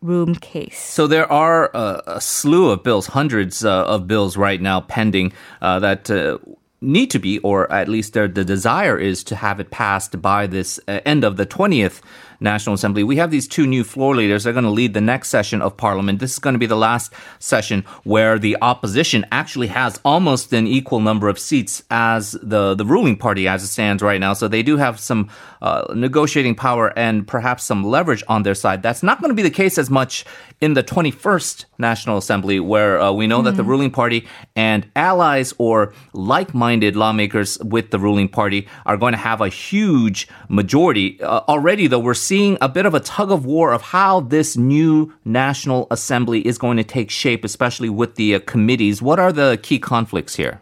room 0.00 0.36
case. 0.36 0.78
So 0.78 1.08
there 1.08 1.30
are 1.30 1.70
uh, 1.74 2.00
a 2.06 2.20
slew 2.20 2.70
of 2.70 2.84
bills, 2.84 3.08
hundreds 3.08 3.64
uh, 3.64 3.84
of 3.86 4.06
bills 4.06 4.36
right 4.36 4.62
now 4.62 4.80
pending 4.80 5.32
uh, 5.60 5.80
that. 5.80 6.08
Uh, 6.10 6.38
Need 6.82 7.10
to 7.10 7.18
be, 7.18 7.38
or 7.40 7.70
at 7.70 7.88
least 7.88 8.14
the 8.14 8.26
desire 8.26 8.96
is 8.96 9.22
to 9.24 9.36
have 9.36 9.60
it 9.60 9.70
passed 9.70 10.22
by 10.22 10.46
this 10.46 10.80
uh, 10.88 11.00
end 11.04 11.24
of 11.24 11.36
the 11.36 11.44
20th 11.44 12.00
National 12.40 12.74
Assembly. 12.74 13.04
We 13.04 13.16
have 13.16 13.30
these 13.30 13.46
two 13.46 13.66
new 13.66 13.84
floor 13.84 14.16
leaders. 14.16 14.44
They're 14.44 14.52
going 14.52 14.64
to 14.64 14.70
lead 14.70 14.94
the 14.94 15.00
next 15.00 15.28
session 15.28 15.62
of 15.62 15.76
Parliament. 15.76 16.18
This 16.18 16.32
is 16.32 16.38
going 16.38 16.54
to 16.54 16.58
be 16.58 16.66
the 16.66 16.76
last 16.76 17.12
session 17.38 17.84
where 18.04 18.38
the 18.38 18.56
opposition 18.62 19.26
actually 19.30 19.68
has 19.68 20.00
almost 20.04 20.52
an 20.52 20.66
equal 20.66 21.00
number 21.00 21.28
of 21.28 21.38
seats 21.38 21.82
as 21.90 22.32
the, 22.42 22.74
the 22.74 22.84
ruling 22.84 23.16
party 23.16 23.46
as 23.46 23.62
it 23.62 23.68
stands 23.68 24.02
right 24.02 24.20
now. 24.20 24.32
So 24.32 24.48
they 24.48 24.62
do 24.62 24.76
have 24.78 24.98
some 24.98 25.28
uh, 25.62 25.92
negotiating 25.94 26.54
power 26.54 26.96
and 26.98 27.26
perhaps 27.26 27.64
some 27.64 27.84
leverage 27.84 28.24
on 28.28 28.42
their 28.42 28.54
side. 28.54 28.82
That's 28.82 29.02
not 29.02 29.20
going 29.20 29.30
to 29.30 29.34
be 29.34 29.42
the 29.42 29.50
case 29.50 29.78
as 29.78 29.90
much 29.90 30.24
in 30.60 30.74
the 30.74 30.82
21st 30.82 31.64
National 31.78 32.18
Assembly, 32.18 32.60
where 32.60 33.00
uh, 33.00 33.12
we 33.12 33.26
know 33.26 33.38
mm-hmm. 33.38 33.46
that 33.46 33.56
the 33.56 33.62
mm-hmm. 33.62 33.70
ruling 33.70 33.90
party 33.90 34.26
and 34.54 34.90
allies 34.94 35.54
or 35.58 35.94
like 36.12 36.54
minded 36.54 36.96
lawmakers 36.96 37.58
with 37.60 37.90
the 37.90 37.98
ruling 37.98 38.28
party 38.28 38.68
are 38.84 38.96
going 38.96 39.12
to 39.12 39.18
have 39.18 39.40
a 39.40 39.48
huge 39.48 40.28
majority. 40.48 41.20
Uh, 41.22 41.40
already, 41.48 41.86
though, 41.86 41.98
we're 41.98 42.14
seeing 42.30 42.56
a 42.60 42.68
bit 42.68 42.86
of 42.86 42.94
a 42.94 43.00
tug 43.00 43.32
of 43.32 43.44
war 43.44 43.72
of 43.72 43.82
how 43.82 44.20
this 44.20 44.56
new 44.56 45.12
National 45.24 45.88
Assembly 45.90 46.46
is 46.46 46.58
going 46.58 46.76
to 46.76 46.84
take 46.84 47.10
shape, 47.10 47.44
especially 47.44 47.88
with 47.88 48.14
the 48.14 48.36
uh, 48.36 48.40
committees. 48.46 49.02
What 49.02 49.18
are 49.18 49.32
the 49.32 49.58
key 49.64 49.80
conflicts 49.80 50.36
here? 50.36 50.60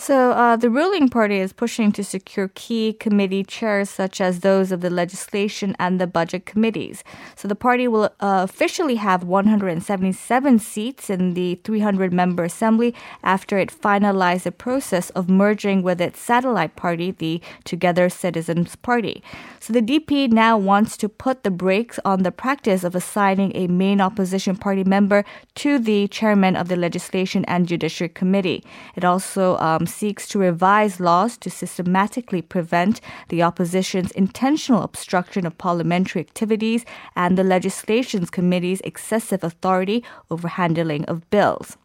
So 0.00 0.30
uh, 0.30 0.56
the 0.56 0.70
ruling 0.70 1.10
party 1.10 1.36
is 1.40 1.52
pushing 1.52 1.92
to 1.92 2.02
secure 2.02 2.48
key 2.54 2.94
committee 2.94 3.44
chairs, 3.44 3.90
such 3.90 4.18
as 4.18 4.40
those 4.40 4.72
of 4.72 4.80
the 4.80 4.88
legislation 4.88 5.76
and 5.78 6.00
the 6.00 6.06
budget 6.06 6.46
committees. 6.46 7.04
So 7.36 7.46
the 7.46 7.54
party 7.54 7.86
will 7.86 8.04
uh, 8.18 8.46
officially 8.48 8.94
have 8.94 9.24
177 9.24 10.58
seats 10.58 11.10
in 11.10 11.34
the 11.34 11.60
300-member 11.64 12.44
assembly 12.44 12.94
after 13.22 13.58
it 13.58 13.68
finalized 13.68 14.44
the 14.44 14.52
process 14.52 15.10
of 15.10 15.28
merging 15.28 15.82
with 15.82 16.00
its 16.00 16.18
satellite 16.18 16.76
party, 16.76 17.10
the 17.10 17.42
Together 17.64 18.08
Citizens 18.08 18.76
Party. 18.76 19.22
So 19.58 19.74
the 19.74 19.82
DP 19.82 20.32
now 20.32 20.56
wants 20.56 20.96
to 20.96 21.10
put 21.10 21.42
the 21.44 21.50
brakes 21.50 22.00
on 22.06 22.22
the 22.22 22.32
practice 22.32 22.84
of 22.84 22.94
assigning 22.94 23.52
a 23.54 23.66
main 23.66 24.00
opposition 24.00 24.56
party 24.56 24.82
member 24.82 25.26
to 25.56 25.78
the 25.78 26.08
chairman 26.08 26.56
of 26.56 26.68
the 26.68 26.76
Legislation 26.76 27.44
and 27.44 27.68
Judiciary 27.68 28.08
Committee. 28.08 28.64
It 28.96 29.04
also 29.04 29.58
um, 29.58 29.86
seeks 29.90 30.26
to 30.28 30.38
revise 30.38 31.00
laws 31.00 31.36
to 31.38 31.50
systematically 31.50 32.42
prevent 32.42 33.00
the 33.28 33.42
opposition's 33.42 34.10
intentional 34.12 34.82
obstruction 34.82 35.46
of 35.46 35.58
parliamentary 35.58 36.20
activities 36.20 36.84
and 37.16 37.36
the 37.36 37.44
legislations 37.44 38.30
committee's 38.30 38.80
excessive 38.82 39.44
authority 39.44 40.04
over 40.30 40.48
handling 40.48 41.04
of 41.06 41.28
bills. 41.30 41.76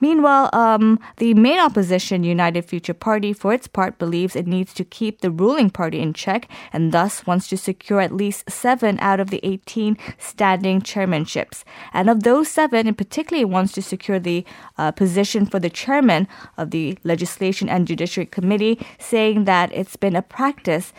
Meanwhile, 0.00 0.48
um, 0.54 0.98
the 1.18 1.34
main 1.34 1.58
opposition, 1.58 2.24
United 2.24 2.64
Future 2.64 2.94
Party, 2.94 3.34
for 3.34 3.52
its 3.52 3.68
part, 3.68 3.98
believes 3.98 4.34
it 4.34 4.46
needs 4.46 4.72
to 4.74 4.84
keep 4.84 5.20
the 5.20 5.30
ruling 5.30 5.68
party 5.68 6.00
in 6.00 6.14
check 6.14 6.48
and 6.72 6.90
thus 6.90 7.26
wants 7.26 7.48
to 7.48 7.58
secure 7.58 8.00
at 8.00 8.14
least 8.14 8.50
seven 8.50 8.98
out 9.00 9.20
of 9.20 9.28
the 9.28 9.40
18 9.42 9.98
standing 10.16 10.80
chairmanships. 10.80 11.64
And 11.92 12.08
of 12.08 12.22
those 12.22 12.48
seven, 12.48 12.86
it 12.86 12.96
particularly 12.96 13.44
wants 13.44 13.72
to 13.72 13.82
secure 13.82 14.18
the 14.18 14.44
uh, 14.78 14.92
position 14.92 15.44
for 15.44 15.58
the 15.58 15.68
chairman 15.68 16.26
of 16.56 16.70
the 16.70 16.96
Legislation 17.50 17.68
and 17.68 17.88
Judiciary 17.88 18.26
Committee, 18.26 18.78
saying 18.98 19.44
that 19.44 19.72
it's 19.72 19.96
been 19.96 20.14
a 20.14 20.22
practice 20.22 20.92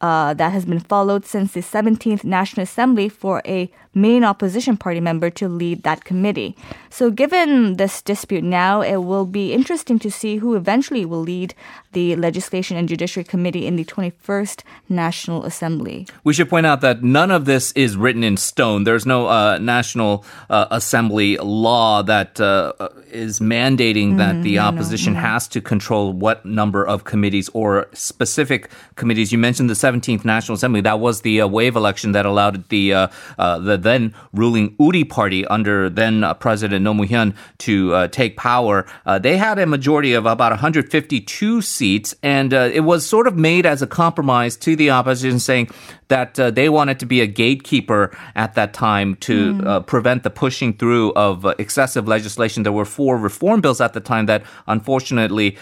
uh, 0.00 0.32
that 0.34 0.52
has 0.52 0.64
been 0.64 0.78
followed 0.78 1.26
since 1.26 1.52
the 1.52 1.60
17th 1.60 2.22
National 2.22 2.62
Assembly 2.62 3.08
for 3.08 3.42
a 3.44 3.68
main 3.94 4.22
opposition 4.22 4.76
party 4.76 5.00
member 5.00 5.28
to 5.28 5.48
lead 5.48 5.82
that 5.82 6.04
committee. 6.04 6.54
So, 6.88 7.10
given 7.10 7.76
this 7.76 8.00
dispute 8.00 8.44
now, 8.44 8.80
it 8.80 8.98
will 8.98 9.26
be 9.26 9.52
interesting 9.52 9.98
to 9.98 10.10
see 10.10 10.36
who 10.36 10.54
eventually 10.54 11.04
will 11.04 11.20
lead 11.20 11.52
the 11.92 12.14
Legislation 12.14 12.76
and 12.76 12.88
Judiciary 12.88 13.24
Committee 13.24 13.66
in 13.66 13.74
the 13.74 13.84
21st 13.84 14.62
National 14.88 15.44
Assembly. 15.44 16.06
We 16.22 16.32
should 16.32 16.48
point 16.48 16.66
out 16.66 16.80
that 16.82 17.02
none 17.02 17.32
of 17.32 17.44
this 17.44 17.72
is 17.72 17.96
written 17.96 18.22
in 18.22 18.36
stone. 18.36 18.84
There's 18.84 19.06
no 19.06 19.26
uh, 19.26 19.58
National 19.58 20.24
uh, 20.48 20.66
Assembly 20.70 21.36
law 21.38 22.02
that 22.02 22.40
uh, 22.40 22.72
is 23.12 23.40
mandating 23.40 24.12
mm, 24.12 24.18
that 24.18 24.42
the 24.42 24.56
mm-hmm. 24.56 24.66
opposition 24.66 25.14
no, 25.14 25.20
no. 25.20 25.26
has 25.26 25.48
to 25.48 25.60
control 25.60 26.12
what 26.12 26.44
number 26.44 26.86
of 26.86 27.04
committees 27.04 27.48
or 27.54 27.88
specific 27.92 28.70
committees. 28.96 29.32
You 29.32 29.38
mentioned 29.38 29.70
the 29.70 29.74
17th 29.74 30.24
National 30.24 30.56
Assembly. 30.56 30.80
That 30.80 31.00
was 31.00 31.22
the 31.22 31.40
uh, 31.40 31.46
wave 31.46 31.76
election 31.76 32.12
that 32.12 32.26
allowed 32.26 32.68
the 32.68 32.94
uh, 32.94 33.08
uh, 33.38 33.58
the 33.58 33.76
then 33.76 34.14
ruling 34.32 34.74
Uri 34.78 35.04
party 35.04 35.46
under 35.46 35.88
then 35.90 36.24
uh, 36.24 36.34
President 36.34 36.86
Roh 36.86 36.94
Moo-hyun 36.94 37.34
to 37.58 37.94
uh, 37.94 38.08
take 38.08 38.36
power. 38.36 38.86
Uh, 39.06 39.18
they 39.18 39.36
had 39.36 39.58
a 39.58 39.66
majority 39.66 40.14
of 40.14 40.26
about 40.26 40.52
152 40.52 41.62
seats, 41.62 42.14
and 42.22 42.52
uh, 42.54 42.70
it 42.72 42.80
was 42.80 43.06
sort 43.06 43.26
of 43.26 43.36
made 43.36 43.66
as 43.66 43.82
a 43.82 43.86
compromise 43.86 44.56
to 44.56 44.76
the 44.76 44.90
opposition, 44.90 45.38
saying 45.38 45.68
that 46.08 46.38
uh, 46.40 46.50
they 46.50 46.68
wanted 46.68 46.98
to 47.00 47.06
be 47.06 47.20
a 47.20 47.26
gatekeeper 47.26 48.16
at 48.34 48.54
that 48.54 48.72
time 48.72 49.14
to 49.16 49.54
mm. 49.54 49.86
prevent 49.86 50.22
the 50.22 50.30
pushing 50.30 50.72
through 50.72 51.12
of 51.12 51.44
excessive 51.58 52.08
legislation. 52.08 52.62
There 52.62 52.72
were 52.72 52.86
four 52.98 53.16
reform 53.16 53.60
bills 53.60 53.80
at 53.80 53.92
the 53.92 54.00
time 54.00 54.26
that 54.26 54.42
unfortunately 54.66 55.56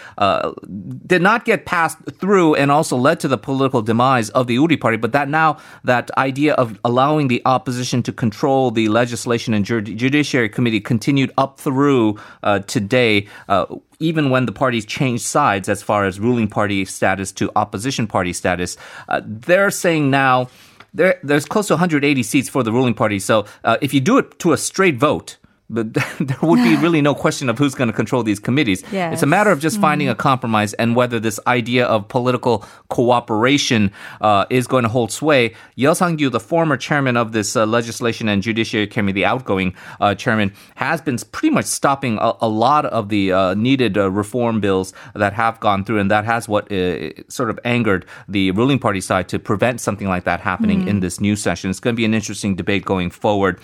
did 1.05 1.21
not 1.21 1.45
get 1.45 1.67
passed 1.67 1.99
through 2.19 2.55
and 2.55 2.71
also 2.71 2.97
led 2.97 3.19
to 3.19 3.27
the 3.27 3.37
political 3.37 3.83
demise 3.83 4.31
of 4.31 4.47
the 4.47 4.55
Uri 4.55 4.75
party. 4.75 4.97
But 4.97 5.11
that 5.11 5.29
now 5.29 5.57
that 5.83 6.09
idea 6.17 6.53
of 6.55 6.79
allowing 6.83 7.27
the 7.27 7.43
opposition 7.45 8.01
to 8.03 8.11
control 8.11 8.71
the 8.71 8.87
legislation 8.87 9.53
and 9.53 9.63
judiciary 9.63 10.49
committee 10.49 10.81
continued 10.81 11.31
up 11.37 11.59
through 11.59 12.17
uh, 12.41 12.59
today. 12.59 13.27
Uh, 13.47 13.67
even 13.99 14.29
when 14.29 14.45
the 14.45 14.51
parties 14.51 14.85
changed 14.85 15.25
sides 15.25 15.69
as 15.69 15.81
far 15.81 16.05
as 16.05 16.19
ruling 16.19 16.47
party 16.47 16.85
status 16.85 17.31
to 17.33 17.51
opposition 17.55 18.07
party 18.07 18.33
status, 18.33 18.77
uh, 19.09 19.21
they're 19.25 19.71
saying 19.71 20.09
now 20.09 20.49
there, 20.93 21.19
there's 21.23 21.45
close 21.45 21.67
to 21.67 21.73
180 21.73 22.23
seats 22.23 22.49
for 22.49 22.63
the 22.63 22.71
ruling 22.71 22.93
party. 22.93 23.19
So 23.19 23.45
uh, 23.63 23.77
if 23.81 23.93
you 23.93 23.99
do 23.99 24.17
it 24.17 24.39
to 24.39 24.53
a 24.53 24.57
straight 24.57 24.97
vote, 24.97 25.37
but 25.69 25.93
there 26.19 26.37
would 26.41 26.63
be 26.63 26.75
really 26.77 27.01
no 27.01 27.13
question 27.13 27.49
of 27.49 27.57
who's 27.57 27.75
going 27.75 27.89
to 27.89 27.93
control 27.93 28.23
these 28.23 28.39
committees. 28.39 28.83
Yes. 28.91 29.13
It's 29.13 29.23
a 29.23 29.27
matter 29.27 29.51
of 29.51 29.59
just 29.59 29.79
finding 29.79 30.07
mm. 30.07 30.11
a 30.11 30.15
compromise 30.15 30.73
and 30.75 30.95
whether 30.95 31.19
this 31.19 31.39
idea 31.47 31.85
of 31.85 32.07
political 32.07 32.65
cooperation 32.89 33.91
uh, 34.21 34.45
is 34.49 34.67
going 34.67 34.83
to 34.83 34.89
hold 34.89 35.11
sway. 35.11 35.55
Yeo 35.75 35.93
Sang-gyu, 35.93 36.31
the 36.31 36.39
former 36.39 36.77
chairman 36.77 37.17
of 37.17 37.31
this 37.31 37.55
uh, 37.55 37.65
legislation 37.65 38.29
and 38.29 38.41
judiciary 38.41 38.87
committee, 38.87 39.17
the 39.17 39.25
outgoing 39.25 39.73
uh, 39.99 40.15
chairman, 40.15 40.53
has 40.75 41.01
been 41.01 41.17
pretty 41.31 41.49
much 41.49 41.65
stopping 41.65 42.17
a, 42.21 42.33
a 42.41 42.47
lot 42.47 42.85
of 42.85 43.09
the 43.09 43.31
uh, 43.31 43.53
needed 43.55 43.97
uh, 43.97 44.09
reform 44.09 44.59
bills 44.59 44.93
that 45.15 45.33
have 45.33 45.59
gone 45.59 45.83
through, 45.83 45.99
and 45.99 46.11
that 46.11 46.25
has 46.25 46.47
what 46.47 46.71
uh, 46.71 47.09
sort 47.29 47.49
of 47.49 47.59
angered 47.65 48.05
the 48.27 48.51
ruling 48.51 48.79
party 48.79 49.01
side 49.01 49.27
to 49.27 49.39
prevent 49.39 49.81
something 49.81 50.07
like 50.07 50.23
that 50.23 50.39
happening 50.39 50.83
mm. 50.83 50.87
in 50.87 50.99
this 50.99 51.19
new 51.19 51.35
session. 51.35 51.69
It's 51.69 51.79
going 51.79 51.95
to 51.95 51.97
be 51.97 52.05
an 52.05 52.13
interesting 52.13 52.55
debate 52.55 52.85
going 52.85 53.09
forward. 53.09 53.59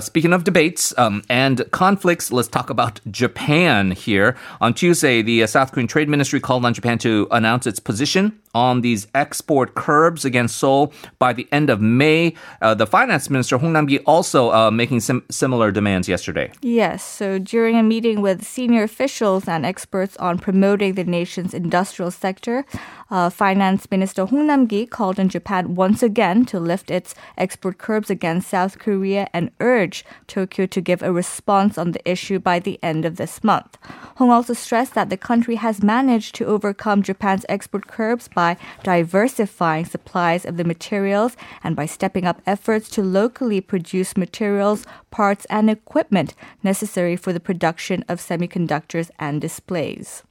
speaking 0.00 0.32
of 0.32 0.44
debates 0.44 0.96
um, 0.98 1.22
and 1.28 1.41
and 1.42 1.68
conflicts. 1.72 2.30
Let's 2.30 2.46
talk 2.46 2.70
about 2.70 3.00
Japan 3.10 3.90
here. 3.90 4.36
On 4.60 4.72
Tuesday, 4.72 5.22
the 5.22 5.42
uh, 5.42 5.46
South 5.48 5.72
Korean 5.72 5.88
Trade 5.88 6.08
Ministry 6.08 6.38
called 6.38 6.64
on 6.64 6.72
Japan 6.72 6.98
to 6.98 7.26
announce 7.32 7.66
its 7.66 7.80
position 7.80 8.38
on 8.54 8.82
these 8.82 9.06
export 9.14 9.74
curbs 9.74 10.24
against 10.24 10.56
Seoul 10.56 10.92
by 11.18 11.32
the 11.32 11.48
end 11.50 11.68
of 11.70 11.80
May. 11.80 12.34
Uh, 12.60 12.74
the 12.74 12.86
finance 12.86 13.30
minister, 13.30 13.56
Hong 13.56 13.72
Nam-gi, 13.72 14.00
also 14.00 14.52
uh, 14.52 14.70
making 14.70 15.00
sim- 15.00 15.24
similar 15.30 15.72
demands 15.72 16.06
yesterday. 16.06 16.52
Yes. 16.60 17.02
So 17.02 17.38
during 17.38 17.76
a 17.76 17.82
meeting 17.82 18.20
with 18.20 18.44
senior 18.44 18.82
officials 18.82 19.48
and 19.48 19.64
experts 19.64 20.16
on 20.18 20.38
promoting 20.38 20.94
the 20.94 21.04
nation's 21.04 21.54
industrial 21.54 22.10
sector, 22.10 22.64
uh, 23.10 23.30
Finance 23.30 23.90
Minister 23.90 24.26
Hong 24.26 24.46
Nam-gi 24.46 24.86
called 24.86 25.18
on 25.18 25.28
Japan 25.28 25.74
once 25.74 26.02
again 26.02 26.44
to 26.46 26.60
lift 26.60 26.90
its 26.90 27.14
export 27.38 27.78
curbs 27.78 28.10
against 28.10 28.50
South 28.50 28.78
Korea 28.78 29.28
and 29.32 29.50
urge 29.60 30.04
Tokyo 30.26 30.66
to 30.66 30.80
give 30.80 31.02
a 31.02 31.10
response 31.10 31.31
on 31.78 31.92
the 31.92 32.10
issue 32.10 32.38
by 32.38 32.58
the 32.58 32.78
end 32.82 33.04
of 33.04 33.16
this 33.16 33.42
month. 33.42 33.78
Hong 34.16 34.30
also 34.30 34.52
stressed 34.52 34.94
that 34.94 35.08
the 35.10 35.16
country 35.16 35.56
has 35.56 35.82
managed 35.82 36.34
to 36.36 36.44
overcome 36.44 37.02
Japan's 37.02 37.46
export 37.48 37.86
curbs 37.86 38.28
by 38.28 38.42
by 38.42 38.56
diversifying 38.82 39.84
supplies 39.84 40.44
of 40.44 40.56
the 40.56 40.64
materials 40.64 41.36
and 41.62 41.76
by 41.76 41.86
stepping 41.86 42.24
up 42.26 42.42
efforts 42.44 42.88
to 42.90 43.02
locally 43.02 43.60
produce 43.60 44.16
materials, 44.16 44.84
parts, 45.10 45.44
and 45.48 45.70
equipment 45.70 46.34
necessary 46.62 47.16
for 47.16 47.32
the 47.32 47.46
production 47.48 48.04
of 48.08 48.18
semiconductors 48.18 49.10
and 49.18 49.40
displays. 49.40 50.24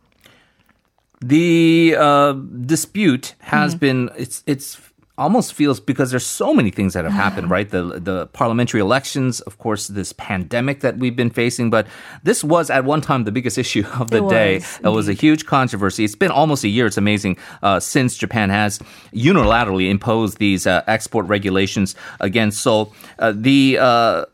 The 1.24 1.96
uh, 1.98 2.34
dispute 2.34 3.36
has 3.39 3.75
mm. 3.75 3.79
been 3.79 4.10
it's 4.17 4.43
it's 4.46 4.90
almost 5.21 5.53
feels 5.53 5.79
because 5.79 6.09
there's 6.09 6.25
so 6.25 6.53
many 6.53 6.71
things 6.71 6.93
that 6.93 7.05
have 7.05 7.13
happened, 7.13 7.49
right? 7.49 7.69
The 7.69 7.99
the 7.99 8.27
parliamentary 8.27 8.81
elections, 8.81 9.39
of 9.41 9.59
course, 9.59 9.87
this 9.87 10.13
pandemic 10.13 10.81
that 10.81 10.97
we've 10.97 11.15
been 11.15 11.29
facing, 11.29 11.69
but 11.69 11.85
this 12.23 12.43
was 12.43 12.69
at 12.69 12.83
one 12.85 13.01
time 13.01 13.23
the 13.23 13.31
biggest 13.31 13.57
issue 13.63 13.85
of 13.99 14.09
the 14.09 14.25
it 14.25 14.29
day. 14.29 14.55
Was, 14.55 14.79
it 14.83 14.89
was 14.89 15.09
a 15.09 15.13
huge 15.13 15.45
controversy. 15.45 16.03
It's 16.03 16.15
been 16.15 16.31
almost 16.31 16.63
a 16.63 16.67
year. 16.67 16.87
It's 16.87 16.97
amazing 16.97 17.37
uh, 17.61 17.79
since 17.79 18.17
Japan 18.17 18.49
has 18.49 18.79
unilaterally 19.13 19.89
imposed 19.89 20.39
these 20.39 20.65
uh, 20.65 20.81
export 20.87 21.27
regulations 21.27 21.95
against 22.19 22.61
Seoul. 22.61 22.93
Uh, 23.19 23.33
the 23.35 23.77
uh, 23.79 24.25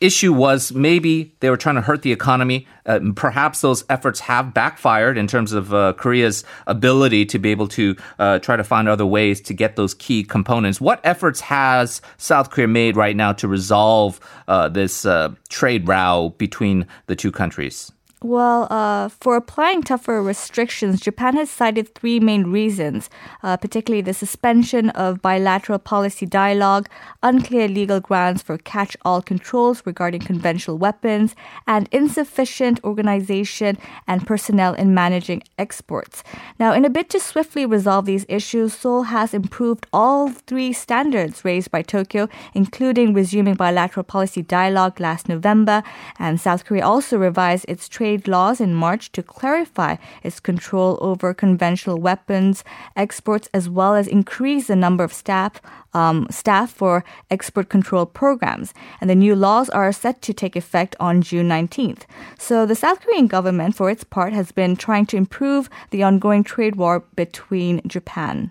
issue 0.00 0.32
was 0.32 0.72
maybe 0.72 1.34
they 1.40 1.50
were 1.50 1.56
trying 1.56 1.74
to 1.74 1.80
hurt 1.80 2.02
the 2.02 2.12
economy. 2.12 2.66
Uh, 2.86 3.00
perhaps 3.14 3.60
those 3.60 3.84
efforts 3.88 4.20
have 4.20 4.54
backfired 4.54 5.18
in 5.18 5.26
terms 5.26 5.52
of 5.52 5.72
uh, 5.72 5.92
Korea's 5.92 6.42
ability 6.66 7.26
to 7.26 7.38
be 7.38 7.50
able 7.50 7.68
to 7.68 7.96
uh, 8.18 8.38
try 8.38 8.56
to 8.56 8.64
find 8.64 8.88
other 8.88 9.06
ways 9.06 9.40
to 9.42 9.54
get 9.54 9.76
those 9.76 9.94
key 9.94 10.24
components. 10.24 10.80
What 10.80 11.00
efforts 11.04 11.40
has 11.40 12.00
South 12.16 12.50
Korea 12.50 12.68
made 12.68 12.96
right 12.96 13.14
now 13.14 13.32
to 13.34 13.48
resolve 13.48 14.18
uh, 14.48 14.68
this 14.68 15.04
uh, 15.04 15.34
trade 15.48 15.86
row 15.86 16.34
between 16.38 16.86
the 17.06 17.16
two 17.16 17.30
countries? 17.30 17.92
Well, 18.22 18.66
uh, 18.68 19.08
for 19.08 19.34
applying 19.34 19.82
tougher 19.82 20.22
restrictions, 20.22 21.00
Japan 21.00 21.36
has 21.36 21.48
cited 21.48 21.94
three 21.94 22.20
main 22.20 22.48
reasons, 22.48 23.08
uh, 23.42 23.56
particularly 23.56 24.02
the 24.02 24.12
suspension 24.12 24.90
of 24.90 25.22
bilateral 25.22 25.78
policy 25.78 26.26
dialogue, 26.26 26.86
unclear 27.22 27.66
legal 27.66 27.98
grounds 27.98 28.42
for 28.42 28.58
catch 28.58 28.94
all 29.06 29.22
controls 29.22 29.86
regarding 29.86 30.20
conventional 30.20 30.76
weapons, 30.76 31.34
and 31.66 31.88
insufficient 31.92 32.78
organization 32.84 33.78
and 34.06 34.26
personnel 34.26 34.74
in 34.74 34.92
managing 34.92 35.42
exports. 35.56 36.22
Now, 36.58 36.74
in 36.74 36.84
a 36.84 36.90
bid 36.90 37.08
to 37.10 37.20
swiftly 37.20 37.64
resolve 37.64 38.04
these 38.04 38.26
issues, 38.28 38.74
Seoul 38.74 39.04
has 39.04 39.32
improved 39.32 39.86
all 39.94 40.28
three 40.28 40.74
standards 40.74 41.42
raised 41.42 41.70
by 41.70 41.80
Tokyo, 41.80 42.28
including 42.52 43.14
resuming 43.14 43.54
bilateral 43.54 44.04
policy 44.04 44.42
dialogue 44.42 45.00
last 45.00 45.26
November, 45.26 45.82
and 46.18 46.38
South 46.38 46.66
Korea 46.66 46.84
also 46.84 47.16
revised 47.16 47.64
its 47.66 47.88
trade 47.88 48.09
laws 48.18 48.60
in 48.60 48.74
March 48.74 49.12
to 49.12 49.22
clarify 49.22 49.96
its 50.22 50.40
control 50.40 50.98
over 51.00 51.34
conventional 51.34 51.98
weapons 51.98 52.64
exports, 52.96 53.48
as 53.54 53.68
well 53.68 53.94
as 53.94 54.06
increase 54.06 54.66
the 54.66 54.76
number 54.76 55.04
of 55.04 55.12
staff 55.12 55.60
um, 55.92 56.26
staff 56.30 56.70
for 56.70 57.04
export 57.30 57.68
control 57.68 58.06
programs. 58.06 58.72
And 59.00 59.10
the 59.10 59.14
new 59.14 59.34
laws 59.34 59.68
are 59.70 59.92
set 59.92 60.22
to 60.22 60.32
take 60.32 60.56
effect 60.56 60.94
on 61.00 61.22
June 61.22 61.48
19th. 61.48 62.02
So 62.38 62.66
the 62.66 62.74
South 62.74 63.00
Korean 63.00 63.26
government, 63.26 63.74
for 63.74 63.90
its 63.90 64.04
part, 64.04 64.32
has 64.32 64.52
been 64.52 64.76
trying 64.76 65.06
to 65.06 65.16
improve 65.16 65.68
the 65.90 66.02
ongoing 66.02 66.44
trade 66.44 66.76
war 66.76 67.00
between 67.16 67.80
Japan. 67.86 68.50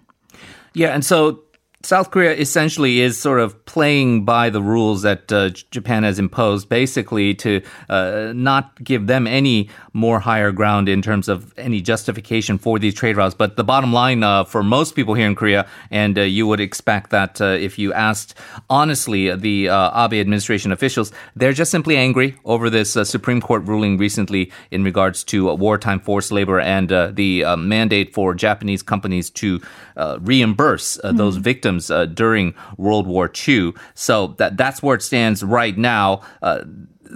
Yeah, 0.74 0.94
and 0.94 1.04
so 1.04 1.42
South 1.81 2.12
Korea 2.12 2.33
essentially 2.33 3.00
is 3.00 3.17
sort 3.17 3.39
of 3.39 3.63
playing 3.63 4.25
by 4.25 4.50
the 4.50 4.62
rules 4.62 5.03
that 5.03 5.31
uh, 5.31 5.48
Japan 5.71 6.03
has 6.03 6.19
imposed, 6.19 6.67
basically 6.67 7.33
to 7.36 7.62
uh, 7.88 8.33
not 8.36 8.83
give 8.83 9.07
them 9.07 9.25
any 9.25 9.69
more 9.93 10.19
higher 10.19 10.51
ground 10.51 10.89
in 10.89 11.01
terms 11.01 11.29
of 11.29 11.57
any 11.57 11.79
justification 11.79 12.57
for 12.57 12.79
these 12.79 12.93
trade 12.93 13.15
routes. 13.15 13.33
But 13.33 13.55
the 13.55 13.63
bottom 13.63 13.93
line 13.93 14.24
uh, 14.24 14.43
for 14.43 14.62
most 14.62 14.93
people 14.93 15.13
here 15.13 15.25
in 15.25 15.36
Korea, 15.36 15.67
and 15.89 16.19
uh, 16.19 16.24
you 16.24 16.45
would 16.48 16.59
expect 16.59 17.12
that 17.12 17.39
uh, 17.39 17.45
if 17.45 17.79
you 17.79 17.93
asked 17.93 18.36
honestly 18.69 19.33
the 19.33 19.69
uh, 19.69 20.05
Abe 20.05 20.19
administration 20.19 20.74
officials, 20.74 21.13
they're 21.38 21.53
just 21.53 21.71
simply 21.71 21.95
angry 21.95 22.36
over 22.43 22.69
this 22.69 22.91
Supreme 23.09 23.39
Court 23.39 23.63
ruling 23.63 23.98
recently 23.98 24.51
in 24.69 24.83
regards 24.83 25.24
to 25.25 25.53
wartime 25.55 26.01
forced 26.01 26.33
labor 26.33 26.59
and 26.59 26.89
the 26.89 27.55
mandate 27.57 28.13
for 28.13 28.33
Japanese 28.33 28.83
companies 28.83 29.29
to 29.29 29.62
reimburse 30.19 30.98
mm-hmm. 30.98 31.15
those 31.15 31.38
victims 31.38 31.69
victims 31.70 31.92
uh, 31.92 32.06
during 32.06 32.54
World 32.78 33.08
War 33.08 33.32
II. 33.48 33.74
So 33.94 34.36
that 34.38 34.58
that's 34.58 34.82
where 34.82 34.96
it 34.96 35.02
stands 35.02 35.44
right 35.44 35.78
now. 35.78 36.22
Uh, 36.42 36.64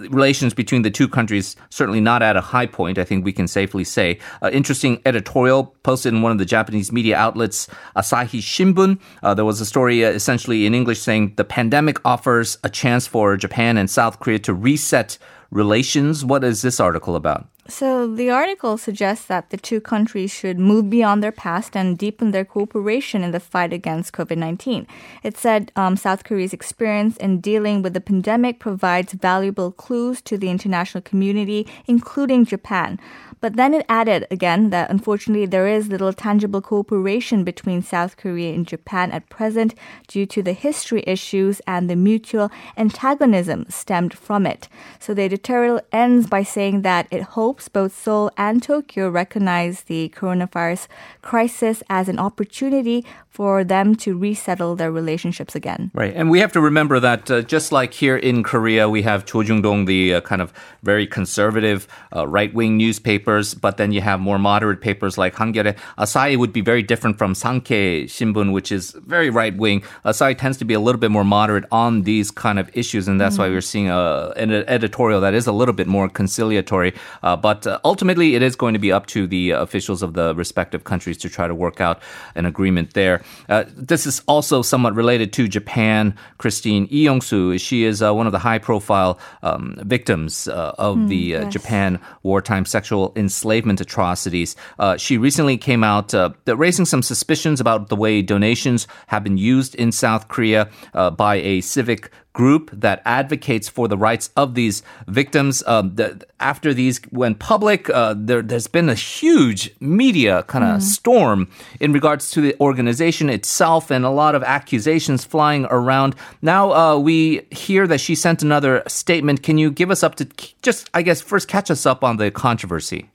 relations 0.10 0.56
between 0.56 0.82
the 0.82 0.90
two 0.90 1.08
countries 1.08 1.56
certainly 1.70 2.02
not 2.02 2.24
at 2.24 2.36
a 2.36 2.42
high 2.42 2.66
point. 2.66 2.98
I 2.98 3.04
think 3.04 3.24
we 3.24 3.34
can 3.34 3.48
safely 3.48 3.84
say. 3.84 4.18
Uh, 4.42 4.50
interesting 4.52 5.02
editorial 5.06 5.76
posted 5.84 6.14
in 6.14 6.24
one 6.24 6.32
of 6.32 6.40
the 6.40 6.46
Japanese 6.46 6.92
media 6.92 7.16
outlets, 7.16 7.68
Asahi 7.96 8.42
Shimbun. 8.42 9.00
Uh, 9.22 9.36
there 9.36 9.46
was 9.46 9.62
a 9.62 9.66
story 9.66 10.04
uh, 10.04 10.10
essentially 10.10 10.66
in 10.66 10.74
English 10.74 11.00
saying 11.00 11.34
the 11.36 11.44
pandemic 11.44 11.98
offers 12.06 12.58
a 12.64 12.70
chance 12.70 13.06
for 13.08 13.38
Japan 13.38 13.78
and 13.78 13.90
South 13.90 14.20
Korea 14.20 14.40
to 14.40 14.54
reset 14.54 15.18
relations. 15.52 16.26
What 16.26 16.44
is 16.44 16.62
this 16.62 16.80
article 16.80 17.16
about? 17.16 17.48
So 17.68 18.14
the 18.14 18.30
article 18.30 18.78
suggests 18.78 19.26
that 19.28 19.50
the 19.50 19.56
two 19.56 19.80
countries 19.80 20.34
should 20.34 20.60
move 20.60 20.90
beyond 20.90 21.24
their 21.24 21.32
past 21.32 21.78
and 21.78 21.98
deepen 21.98 22.32
their 22.32 22.44
cooperation 22.44 23.24
in 23.24 23.32
the 23.32 23.40
fight 23.40 23.72
against 23.72 24.12
COVID-19. 24.12 24.86
It 25.24 25.38
said 25.38 25.72
um, 25.78 25.96
South 25.96 26.26
Korea's 26.26 26.52
experience 26.52 27.16
in 27.18 27.40
dealing 27.40 27.82
with 27.82 27.94
the 27.94 28.02
pandemic 28.02 28.60
provides 28.60 29.14
valuable 29.14 29.72
clues 29.72 30.22
to 30.24 30.38
the 30.38 30.50
international 30.50 31.02
community, 31.02 31.66
including 31.88 32.46
Japan. 32.46 33.00
But 33.40 33.58
then 33.58 33.74
it 33.74 33.86
added 33.90 34.26
again 34.32 34.70
that 34.70 34.90
unfortunately 34.90 35.46
there 35.46 35.68
is 35.68 35.90
little 35.90 36.14
tangible 36.14 36.62
cooperation 36.62 37.44
between 37.44 37.82
South 37.82 38.16
Korea 38.16 38.54
and 38.54 38.66
Japan 38.66 39.12
at 39.12 39.28
present 39.28 39.76
due 40.08 40.26
to 40.28 40.42
the 40.42 40.54
history 40.54 41.04
issues 41.06 41.62
and 41.68 41.90
the 41.90 41.98
mutual 41.98 42.50
antagonism 42.78 43.66
stemmed 43.68 44.14
from 44.14 44.46
it. 44.46 44.70
So 45.00 45.14
the 45.14 45.24
editorial 45.24 45.82
ends 45.92 46.28
by 46.28 46.44
saying 46.44 46.84
that 46.84 47.08
it 47.12 47.24
hopes 47.24 47.53
both 47.54 47.94
Seoul 47.96 48.32
and 48.38 48.62
Tokyo 48.62 49.10
recognize 49.10 49.84
the 49.84 50.12
coronavirus 50.16 50.88
crisis 51.22 51.84
as 51.90 52.10
an 52.10 52.20
opportunity 52.20 53.06
for 53.30 53.64
them 53.64 53.96
to 53.96 54.16
resettle 54.16 54.76
their 54.76 54.92
relationships 54.92 55.56
again. 55.56 55.90
Right. 55.96 56.14
And 56.16 56.30
we 56.30 56.40
have 56.40 56.52
to 56.52 56.62
remember 56.62 57.00
that 57.00 57.32
uh, 57.32 57.42
just 57.42 57.72
like 57.72 57.92
here 57.92 58.16
in 58.16 58.44
Korea, 58.44 58.88
we 58.88 59.02
have 59.02 59.26
Cho 59.26 59.42
Jung-dong, 59.42 59.86
the 59.86 60.16
uh, 60.16 60.22
kind 60.22 60.40
of 60.40 60.54
very 60.84 61.08
conservative 61.08 61.88
uh, 62.16 62.28
right-wing 62.28 62.78
newspapers, 62.78 63.56
but 63.56 63.78
then 63.78 63.92
you 63.92 64.02
have 64.02 64.20
more 64.20 64.38
moderate 64.38 64.82
papers 64.82 65.18
like 65.18 65.34
Hankyoreh. 65.34 65.76
Asahi 65.98 66.38
would 66.38 66.54
be 66.54 66.62
very 66.62 66.84
different 66.84 67.18
from 67.18 67.34
Sankei 67.34 68.04
Shimbun, 68.06 68.52
which 68.52 68.72
is 68.72 68.92
very 68.92 69.32
right-wing. 69.32 69.82
Asahi 70.06 70.38
tends 70.38 70.58
to 70.60 70.66
be 70.66 70.76
a 70.76 70.80
little 70.80 71.00
bit 71.00 71.10
more 71.10 71.24
moderate 71.24 71.66
on 71.72 72.04
these 72.04 72.30
kind 72.30 72.60
of 72.60 72.70
issues, 72.76 73.08
and 73.08 73.20
that's 73.20 73.34
mm-hmm. 73.34 73.44
why 73.44 73.50
we're 73.50 73.62
seeing 73.62 73.90
a, 73.90 74.32
an 74.36 74.52
editorial 74.52 75.20
that 75.22 75.34
is 75.34 75.48
a 75.48 75.52
little 75.52 75.74
bit 75.74 75.88
more 75.88 76.08
conciliatory. 76.08 76.94
Uh, 77.24 77.36
but 77.44 77.68
uh, 77.68 77.78
ultimately, 77.84 78.36
it 78.36 78.42
is 78.42 78.56
going 78.56 78.74
to 78.74 78.80
be 78.80 78.90
up 78.90 79.06
to 79.08 79.28
the 79.28 79.52
officials 79.52 80.02
of 80.02 80.14
the 80.14 80.34
respective 80.34 80.86
countries 80.86 81.18
to 81.18 81.30
try 81.30 81.46
to 81.46 81.54
work 81.54 81.82
out 81.82 82.02
an 82.36 82.46
agreement 82.46 82.94
there. 82.94 83.22
Uh, 83.50 83.66
this 83.76 84.08
is 84.08 84.24
also 84.28 84.62
somewhat 84.62 84.96
related 84.96 85.34
to 85.34 85.50
Japan. 85.50 86.16
Christine 86.38 86.88
Young-soo, 86.90 87.58
she 87.58 87.84
is 87.84 88.02
uh, 88.02 88.14
one 88.14 88.28
of 88.28 88.32
the 88.32 88.40
high-profile 88.40 89.20
um, 89.42 89.76
victims 89.80 90.48
uh, 90.48 90.74
of 90.78 90.96
mm, 90.96 91.10
the 91.10 91.36
uh, 91.36 91.42
yes. 91.42 91.52
Japan 91.52 92.00
wartime 92.24 92.66
sexual 92.66 93.12
enslavement 93.18 93.82
atrocities. 93.82 94.56
Uh, 94.80 94.96
she 94.96 95.18
recently 95.18 95.58
came 95.58 95.84
out 95.84 96.14
raising 96.48 96.86
some 96.86 97.04
suspicions 97.04 97.60
about 97.60 97.90
the 97.90 97.98
way 97.98 98.22
donations 98.22 98.88
have 99.08 99.22
been 99.22 99.38
used 99.38 99.76
in 99.76 99.92
South 99.92 100.30
Korea 100.30 100.70
by 101.18 101.36
a 101.36 101.60
civic 101.60 102.10
group 102.34 102.70
that 102.74 103.02
advocates 103.06 103.70
for 103.70 103.88
the 103.88 103.98
rights 103.98 104.32
of 104.36 104.56
these 104.56 104.84
victims. 105.08 105.64
Um, 105.66 105.96
the, 105.96 106.26
after 106.40 106.74
these 106.74 107.00
went 107.12 107.40
public, 107.40 107.90
uh, 107.90 108.16
there, 108.18 108.44
has 108.44 108.68
been 108.68 108.90
a 108.90 108.96
huge 108.96 109.74
media 109.80 110.44
kind 110.44 110.66
of 110.66 110.82
mm. 110.82 110.82
storm 110.82 111.50
in 111.80 111.94
regards 111.94 112.32
to 112.32 112.42
the 112.42 112.56
organization 112.60 113.30
itself 113.30 113.92
and 113.92 114.04
a 114.04 114.10
lot 114.10 114.36
of 114.36 114.44
accusations 114.44 115.24
flying 115.24 115.66
around. 115.70 116.16
Now 116.42 116.74
uh, 116.74 116.98
we 116.98 117.46
hear 117.52 117.88
that 117.88 118.02
she 118.02 118.16
sent 118.16 118.42
another 118.42 118.84
statement. 118.88 119.44
Can 119.44 119.58
you 119.58 119.72
give 119.72 119.92
us 119.92 120.04
up 120.04 120.16
to 120.16 120.28
just, 120.62 120.90
I 120.94 121.02
guess, 121.02 121.22
first 121.22 121.48
catch 121.48 121.72
us 121.72 121.86
up 121.86 122.04
on 122.04 122.18
the 122.18 122.32
controversy? 122.32 123.10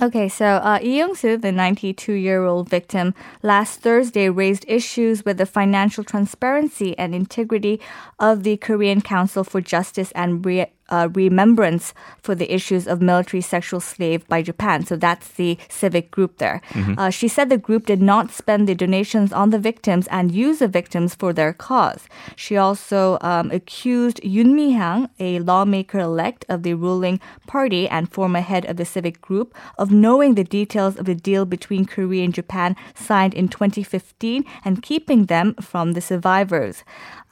Okay, 0.00 0.28
so 0.28 0.44
uh, 0.44 0.78
Lee 0.82 0.98
Young-soo, 0.98 1.38
the 1.38 1.48
92-year-old 1.48 2.68
victim, 2.68 3.14
last 3.42 3.80
Thursday 3.80 4.28
raised 4.28 4.66
issues 4.68 5.24
with 5.24 5.38
the 5.38 5.46
financial 5.46 6.04
transparency 6.04 6.96
and 6.98 7.14
integrity 7.14 7.80
of 8.18 8.42
the 8.42 8.58
Korean 8.58 9.00
Council 9.00 9.42
for 9.42 9.62
Justice 9.62 10.12
and 10.12 10.44
uh, 10.88 11.08
remembrance 11.12 11.94
for 12.22 12.34
the 12.34 12.52
issues 12.52 12.86
of 12.86 13.02
military 13.02 13.40
sexual 13.40 13.80
slave 13.80 14.26
by 14.28 14.42
Japan. 14.42 14.84
So 14.84 14.96
that's 14.96 15.28
the 15.32 15.58
civic 15.68 16.10
group 16.10 16.38
there. 16.38 16.60
Mm-hmm. 16.70 16.98
Uh, 16.98 17.10
she 17.10 17.28
said 17.28 17.48
the 17.48 17.58
group 17.58 17.86
did 17.86 18.02
not 18.02 18.30
spend 18.30 18.68
the 18.68 18.74
donations 18.74 19.32
on 19.32 19.50
the 19.50 19.58
victims 19.58 20.06
and 20.08 20.32
use 20.32 20.58
the 20.58 20.68
victims 20.68 21.14
for 21.14 21.32
their 21.32 21.52
cause. 21.52 22.08
She 22.36 22.56
also 22.56 23.18
um, 23.20 23.50
accused 23.50 24.20
Yun 24.22 24.54
Mi-hyang, 24.54 25.10
a 25.18 25.40
lawmaker 25.40 25.98
elect 25.98 26.44
of 26.48 26.62
the 26.62 26.74
ruling 26.74 27.20
party 27.46 27.88
and 27.88 28.10
former 28.12 28.40
head 28.40 28.64
of 28.66 28.76
the 28.76 28.84
civic 28.84 29.20
group, 29.20 29.54
of 29.78 29.90
knowing 29.90 30.34
the 30.34 30.44
details 30.44 30.96
of 30.96 31.06
the 31.06 31.14
deal 31.14 31.44
between 31.44 31.84
Korea 31.84 32.24
and 32.24 32.34
Japan 32.34 32.76
signed 32.94 33.34
in 33.34 33.48
2015 33.48 34.44
and 34.64 34.82
keeping 34.82 35.26
them 35.26 35.54
from 35.54 35.92
the 35.92 36.00
survivors. 36.00 36.84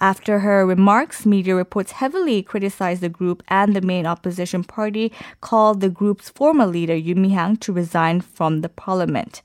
After 0.04 0.40
her 0.40 0.66
remarks, 0.66 1.24
media 1.24 1.54
reports 1.54 1.92
heavily 1.92 2.42
criticized 2.42 3.00
the 3.00 3.08
group 3.08 3.42
and 3.48 3.74
the 3.74 3.80
main 3.80 4.04
opposition 4.04 4.62
party 4.62 5.10
called 5.40 5.80
the 5.80 5.88
group's 5.88 6.28
former 6.28 6.66
leader, 6.66 6.92
Yoon 6.92 7.16
Mi-hyang, 7.16 7.58
to 7.60 7.72
resign 7.72 8.20
from 8.20 8.60
the 8.60 8.68
parliament. 8.68 9.40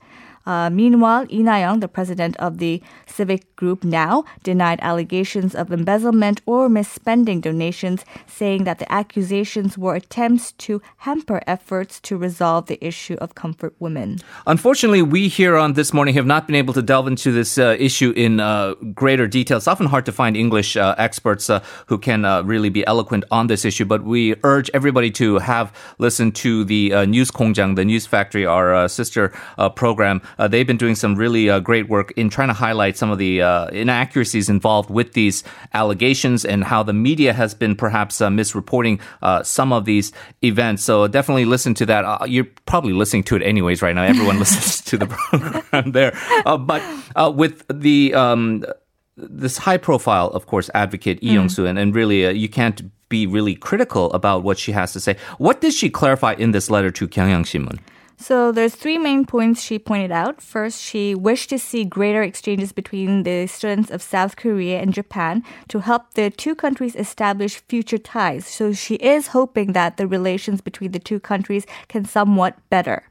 Uh, 0.46 0.70
meanwhile, 0.70 1.26
Lee 1.30 1.42
Na-young, 1.42 1.80
the 1.80 1.88
president 1.88 2.36
of 2.38 2.58
the 2.58 2.82
civic 3.06 3.54
group 3.56 3.84
Now, 3.84 4.24
denied 4.42 4.80
allegations 4.80 5.54
of 5.54 5.70
embezzlement 5.70 6.40
or 6.46 6.68
misspending 6.68 7.40
donations, 7.40 8.04
saying 8.26 8.64
that 8.64 8.78
the 8.78 8.90
accusations 8.90 9.76
were 9.76 9.94
attempts 9.94 10.52
to 10.52 10.80
hamper 10.98 11.42
efforts 11.46 12.00
to 12.00 12.16
resolve 12.16 12.66
the 12.66 12.82
issue 12.84 13.16
of 13.20 13.34
comfort 13.34 13.74
women. 13.78 14.18
Unfortunately, 14.46 15.02
we 15.02 15.28
here 15.28 15.56
on 15.56 15.74
This 15.74 15.92
Morning 15.92 16.14
have 16.14 16.26
not 16.26 16.46
been 16.46 16.56
able 16.56 16.72
to 16.74 16.82
delve 16.82 17.06
into 17.06 17.32
this 17.32 17.58
uh, 17.58 17.76
issue 17.78 18.12
in 18.16 18.40
uh, 18.40 18.74
greater 18.94 19.26
detail. 19.26 19.58
It's 19.58 19.68
often 19.68 19.86
hard 19.86 20.06
to 20.06 20.12
find 20.12 20.36
English 20.36 20.76
uh, 20.76 20.94
experts 20.96 21.50
uh, 21.50 21.62
who 21.86 21.98
can 21.98 22.24
uh, 22.24 22.42
really 22.42 22.70
be 22.70 22.86
eloquent 22.86 23.24
on 23.30 23.46
this 23.46 23.64
issue, 23.64 23.84
but 23.84 24.04
we 24.04 24.34
urge 24.42 24.70
everybody 24.72 25.10
to 25.12 25.38
have 25.38 25.72
listened 25.98 26.34
to 26.36 26.64
the 26.64 27.06
News 27.06 27.30
Kongjang, 27.30 27.76
the 27.76 27.84
News 27.84 28.06
Factory, 28.06 28.46
our 28.46 28.88
sister 28.88 29.32
program. 29.76 30.22
They've 30.38 30.66
been 30.66 30.76
doing 30.76 30.94
some 30.94 31.14
really 31.14 31.60
great 31.60 31.88
work 31.88 32.12
in 32.16 32.30
trying 32.30 32.48
to 32.48 32.54
highlight 32.54 32.96
some 32.96 33.10
of 33.10 33.18
the 33.18 33.40
inaccuracies 33.72 34.48
involved 34.48 34.90
with 34.90 35.12
these 35.12 35.42
allegations 35.74 36.44
and 36.44 36.64
how 36.64 36.82
the 36.82 36.92
media 36.92 37.32
has 37.32 37.54
been 37.54 37.76
perhaps 37.76 38.20
misreporting 38.20 39.00
some 39.44 39.72
of 39.72 39.84
these 39.84 40.12
events. 40.42 40.82
So 40.82 41.06
definitely 41.08 41.44
listen 41.44 41.74
to 41.74 41.86
that. 41.86 42.30
you're 42.30 42.48
probably 42.66 42.92
listening 42.92 43.24
to 43.24 43.36
it 43.36 43.42
anyways 43.42 43.82
right 43.82 43.94
now. 43.94 44.02
Everyone 44.02 44.38
listens 44.44 44.80
to 44.82 44.98
the 44.98 45.06
program 45.06 45.92
there. 45.92 46.12
Uh, 46.46 46.58
but 46.58 46.82
uh, 47.16 47.32
with 47.34 47.64
the 47.72 48.14
um, 48.14 48.64
this 49.16 49.58
high 49.58 49.76
profile, 49.76 50.28
of 50.28 50.46
course, 50.46 50.70
advocate 50.74 51.22
Lee 51.22 51.32
Young 51.32 51.48
Soo, 51.48 51.66
and, 51.66 51.78
and 51.78 51.94
really 51.94 52.26
uh, 52.26 52.30
you 52.30 52.48
can't 52.48 52.82
be 53.08 53.26
really 53.26 53.54
critical 53.54 54.12
about 54.12 54.42
what 54.42 54.58
she 54.58 54.72
has 54.72 54.92
to 54.92 55.00
say. 55.00 55.16
What 55.38 55.60
did 55.60 55.74
she 55.74 55.90
clarify 55.90 56.34
in 56.34 56.52
this 56.52 56.70
letter 56.70 56.90
to 56.92 57.08
Kyunghyang 57.08 57.44
Shinmun? 57.44 57.78
So 58.20 58.52
there's 58.52 58.74
three 58.74 58.98
main 58.98 59.24
points 59.24 59.62
she 59.62 59.78
pointed 59.78 60.12
out. 60.12 60.42
First, 60.42 60.82
she 60.82 61.14
wished 61.14 61.48
to 61.50 61.58
see 61.58 61.84
greater 61.86 62.22
exchanges 62.22 62.70
between 62.70 63.22
the 63.22 63.46
students 63.46 63.90
of 63.90 64.02
South 64.02 64.36
Korea 64.36 64.78
and 64.78 64.92
Japan 64.92 65.42
to 65.68 65.80
help 65.80 66.12
the 66.12 66.28
two 66.28 66.54
countries 66.54 66.94
establish 66.94 67.62
future 67.66 67.96
ties. 67.96 68.46
So 68.46 68.74
she 68.74 68.96
is 68.96 69.28
hoping 69.28 69.72
that 69.72 69.96
the 69.96 70.06
relations 70.06 70.60
between 70.60 70.92
the 70.92 70.98
two 70.98 71.18
countries 71.18 71.66
can 71.88 72.04
somewhat 72.04 72.58
better. 72.68 73.04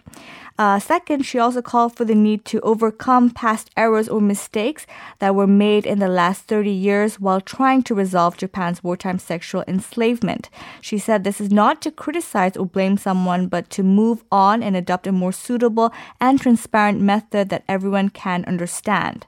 Uh, 0.60 0.78
second, 0.78 1.24
she 1.24 1.40
also 1.40 1.62
called 1.62 1.96
for 1.96 2.04
the 2.04 2.14
need 2.14 2.44
to 2.44 2.60
overcome 2.60 3.30
past 3.30 3.70
errors 3.78 4.10
or 4.10 4.20
mistakes 4.20 4.86
that 5.20 5.34
were 5.34 5.48
made 5.48 5.86
in 5.86 6.00
the 6.00 6.10
last 6.10 6.42
30 6.44 6.70
years 6.70 7.18
while 7.18 7.40
trying 7.40 7.82
to 7.82 7.96
resolve 7.96 8.36
Japan's 8.36 8.84
wartime 8.84 9.18
sexual 9.20 9.64
enslavement. 9.70 10.50
She 10.82 10.98
said 10.98 11.24
this 11.24 11.40
is 11.40 11.50
not 11.50 11.82
to 11.84 11.92
criticize 11.92 12.58
or 12.58 12.66
blame 12.66 12.98
someone, 12.98 13.48
but 13.48 13.70
to 13.70 13.84
move 13.84 14.26
on 14.34 14.62
and 14.62 14.76
adopt 14.76 15.08
a 15.08 15.14
more 15.14 15.32
suitable 15.32 15.94
and 16.20 16.42
transparent 16.42 17.00
method 17.00 17.48
that 17.48 17.64
everyone 17.70 18.10
can 18.10 18.44
understand. 18.44 19.26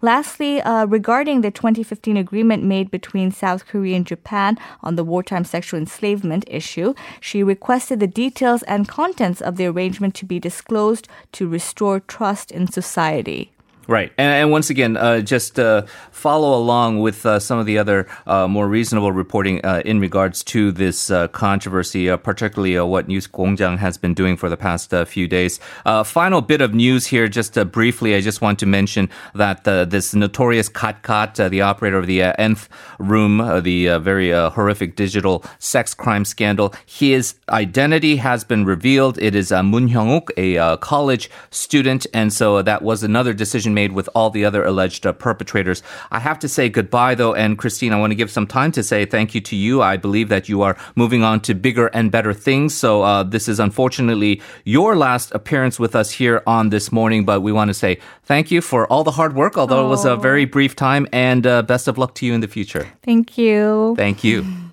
Lastly, 0.00 0.62
uh, 0.62 0.86
regarding 0.86 1.40
the 1.40 1.50
2015 1.50 2.16
agreement 2.16 2.62
made 2.62 2.88
between 2.88 3.32
South 3.32 3.66
Korea 3.66 3.96
and 3.96 4.06
Japan 4.06 4.56
on 4.80 4.94
the 4.94 5.02
wartime 5.02 5.44
sexual 5.44 5.80
enslavement 5.80 6.44
issue, 6.46 6.94
she 7.20 7.42
requested 7.42 7.98
the 7.98 8.06
details 8.06 8.62
and 8.64 8.86
contents 8.86 9.40
of 9.40 9.56
the 9.56 9.66
arrangement 9.66 10.14
to 10.14 10.24
be 10.24 10.38
disclosed 10.38 11.08
to 11.32 11.48
restore 11.48 11.98
trust 11.98 12.52
in 12.52 12.70
society. 12.70 13.50
Right. 13.88 14.12
And, 14.18 14.34
and 14.34 14.50
once 14.50 14.68
again, 14.68 14.98
uh, 14.98 15.22
just 15.22 15.58
uh, 15.58 15.86
follow 16.10 16.54
along 16.58 17.00
with 17.00 17.24
uh, 17.24 17.40
some 17.40 17.58
of 17.58 17.64
the 17.64 17.78
other 17.78 18.06
uh, 18.26 18.46
more 18.46 18.68
reasonable 18.68 19.12
reporting 19.12 19.64
uh, 19.64 19.80
in 19.82 19.98
regards 19.98 20.44
to 20.44 20.70
this 20.72 21.10
uh, 21.10 21.28
controversy, 21.28 22.10
uh, 22.10 22.18
particularly 22.18 22.76
uh, 22.76 22.84
what 22.84 23.08
News 23.08 23.26
Kongjang 23.26 23.78
has 23.78 23.96
been 23.96 24.12
doing 24.12 24.36
for 24.36 24.50
the 24.50 24.58
past 24.58 24.92
uh, 24.92 25.06
few 25.06 25.26
days. 25.26 25.58
final 26.04 26.42
bit 26.42 26.60
of 26.60 26.74
news 26.74 27.06
here, 27.06 27.28
just 27.28 27.54
briefly, 27.72 28.14
I 28.14 28.20
just 28.20 28.42
want 28.42 28.58
to 28.58 28.66
mention 28.66 29.08
that 29.34 29.64
this 29.64 30.14
notorious 30.14 30.68
GodGod, 30.68 31.48
the 31.48 31.62
operator 31.62 31.96
of 31.96 32.06
the 32.06 32.22
Nth 32.38 32.68
Room, 32.98 33.38
the 33.62 33.96
very 33.98 34.32
horrific 34.32 34.96
digital 34.96 35.42
sex 35.58 35.94
crime 35.94 36.26
scandal, 36.26 36.74
his 36.84 37.36
identity 37.48 38.16
has 38.16 38.44
been 38.44 38.66
revealed. 38.66 39.16
It 39.18 39.34
is 39.34 39.50
Moon 39.50 39.88
Hyung-uk, 39.88 40.30
a 40.36 40.76
college 40.76 41.30
student, 41.50 42.06
and 42.12 42.30
so 42.30 42.60
that 42.60 42.82
was 42.82 43.02
another 43.02 43.32
decision 43.32 43.77
made 43.80 43.92
with 43.98 44.08
all 44.14 44.30
the 44.30 44.44
other 44.48 44.62
alleged 44.70 45.02
uh, 45.06 45.12
perpetrators. 45.26 45.78
I 46.10 46.20
have 46.28 46.38
to 46.44 46.48
say 46.56 46.64
goodbye 46.78 47.14
though, 47.20 47.34
and 47.42 47.50
Christine, 47.62 47.92
I 47.92 47.98
want 48.02 48.10
to 48.10 48.20
give 48.22 48.30
some 48.38 48.48
time 48.58 48.72
to 48.72 48.82
say 48.82 49.00
thank 49.04 49.28
you 49.34 49.40
to 49.50 49.56
you. 49.64 49.82
I 49.92 49.94
believe 50.06 50.28
that 50.34 50.48
you 50.48 50.58
are 50.66 50.76
moving 51.02 51.22
on 51.30 51.36
to 51.46 51.52
bigger 51.54 51.86
and 51.98 52.10
better 52.10 52.34
things. 52.48 52.74
So 52.74 52.90
uh, 53.02 53.22
this 53.34 53.48
is 53.52 53.58
unfortunately 53.68 54.32
your 54.64 54.90
last 55.06 55.28
appearance 55.40 55.76
with 55.84 55.94
us 55.94 56.08
here 56.20 56.42
on 56.46 56.70
this 56.70 56.86
morning, 56.98 57.20
but 57.30 57.38
we 57.46 57.52
want 57.52 57.68
to 57.68 57.78
say 57.84 57.92
thank 58.24 58.50
you 58.50 58.60
for 58.60 58.80
all 58.90 59.04
the 59.04 59.16
hard 59.18 59.34
work, 59.34 59.56
although 59.56 59.82
Aww. 59.82 59.88
it 59.88 59.96
was 59.96 60.04
a 60.04 60.16
very 60.16 60.46
brief 60.56 60.74
time, 60.74 61.06
and 61.12 61.46
uh, 61.46 61.62
best 61.62 61.88
of 61.88 61.98
luck 61.98 62.14
to 62.18 62.26
you 62.26 62.34
in 62.34 62.40
the 62.40 62.48
future. 62.48 62.84
Thank 63.02 63.38
you. 63.38 63.94
Thank 63.96 64.24
you. 64.24 64.67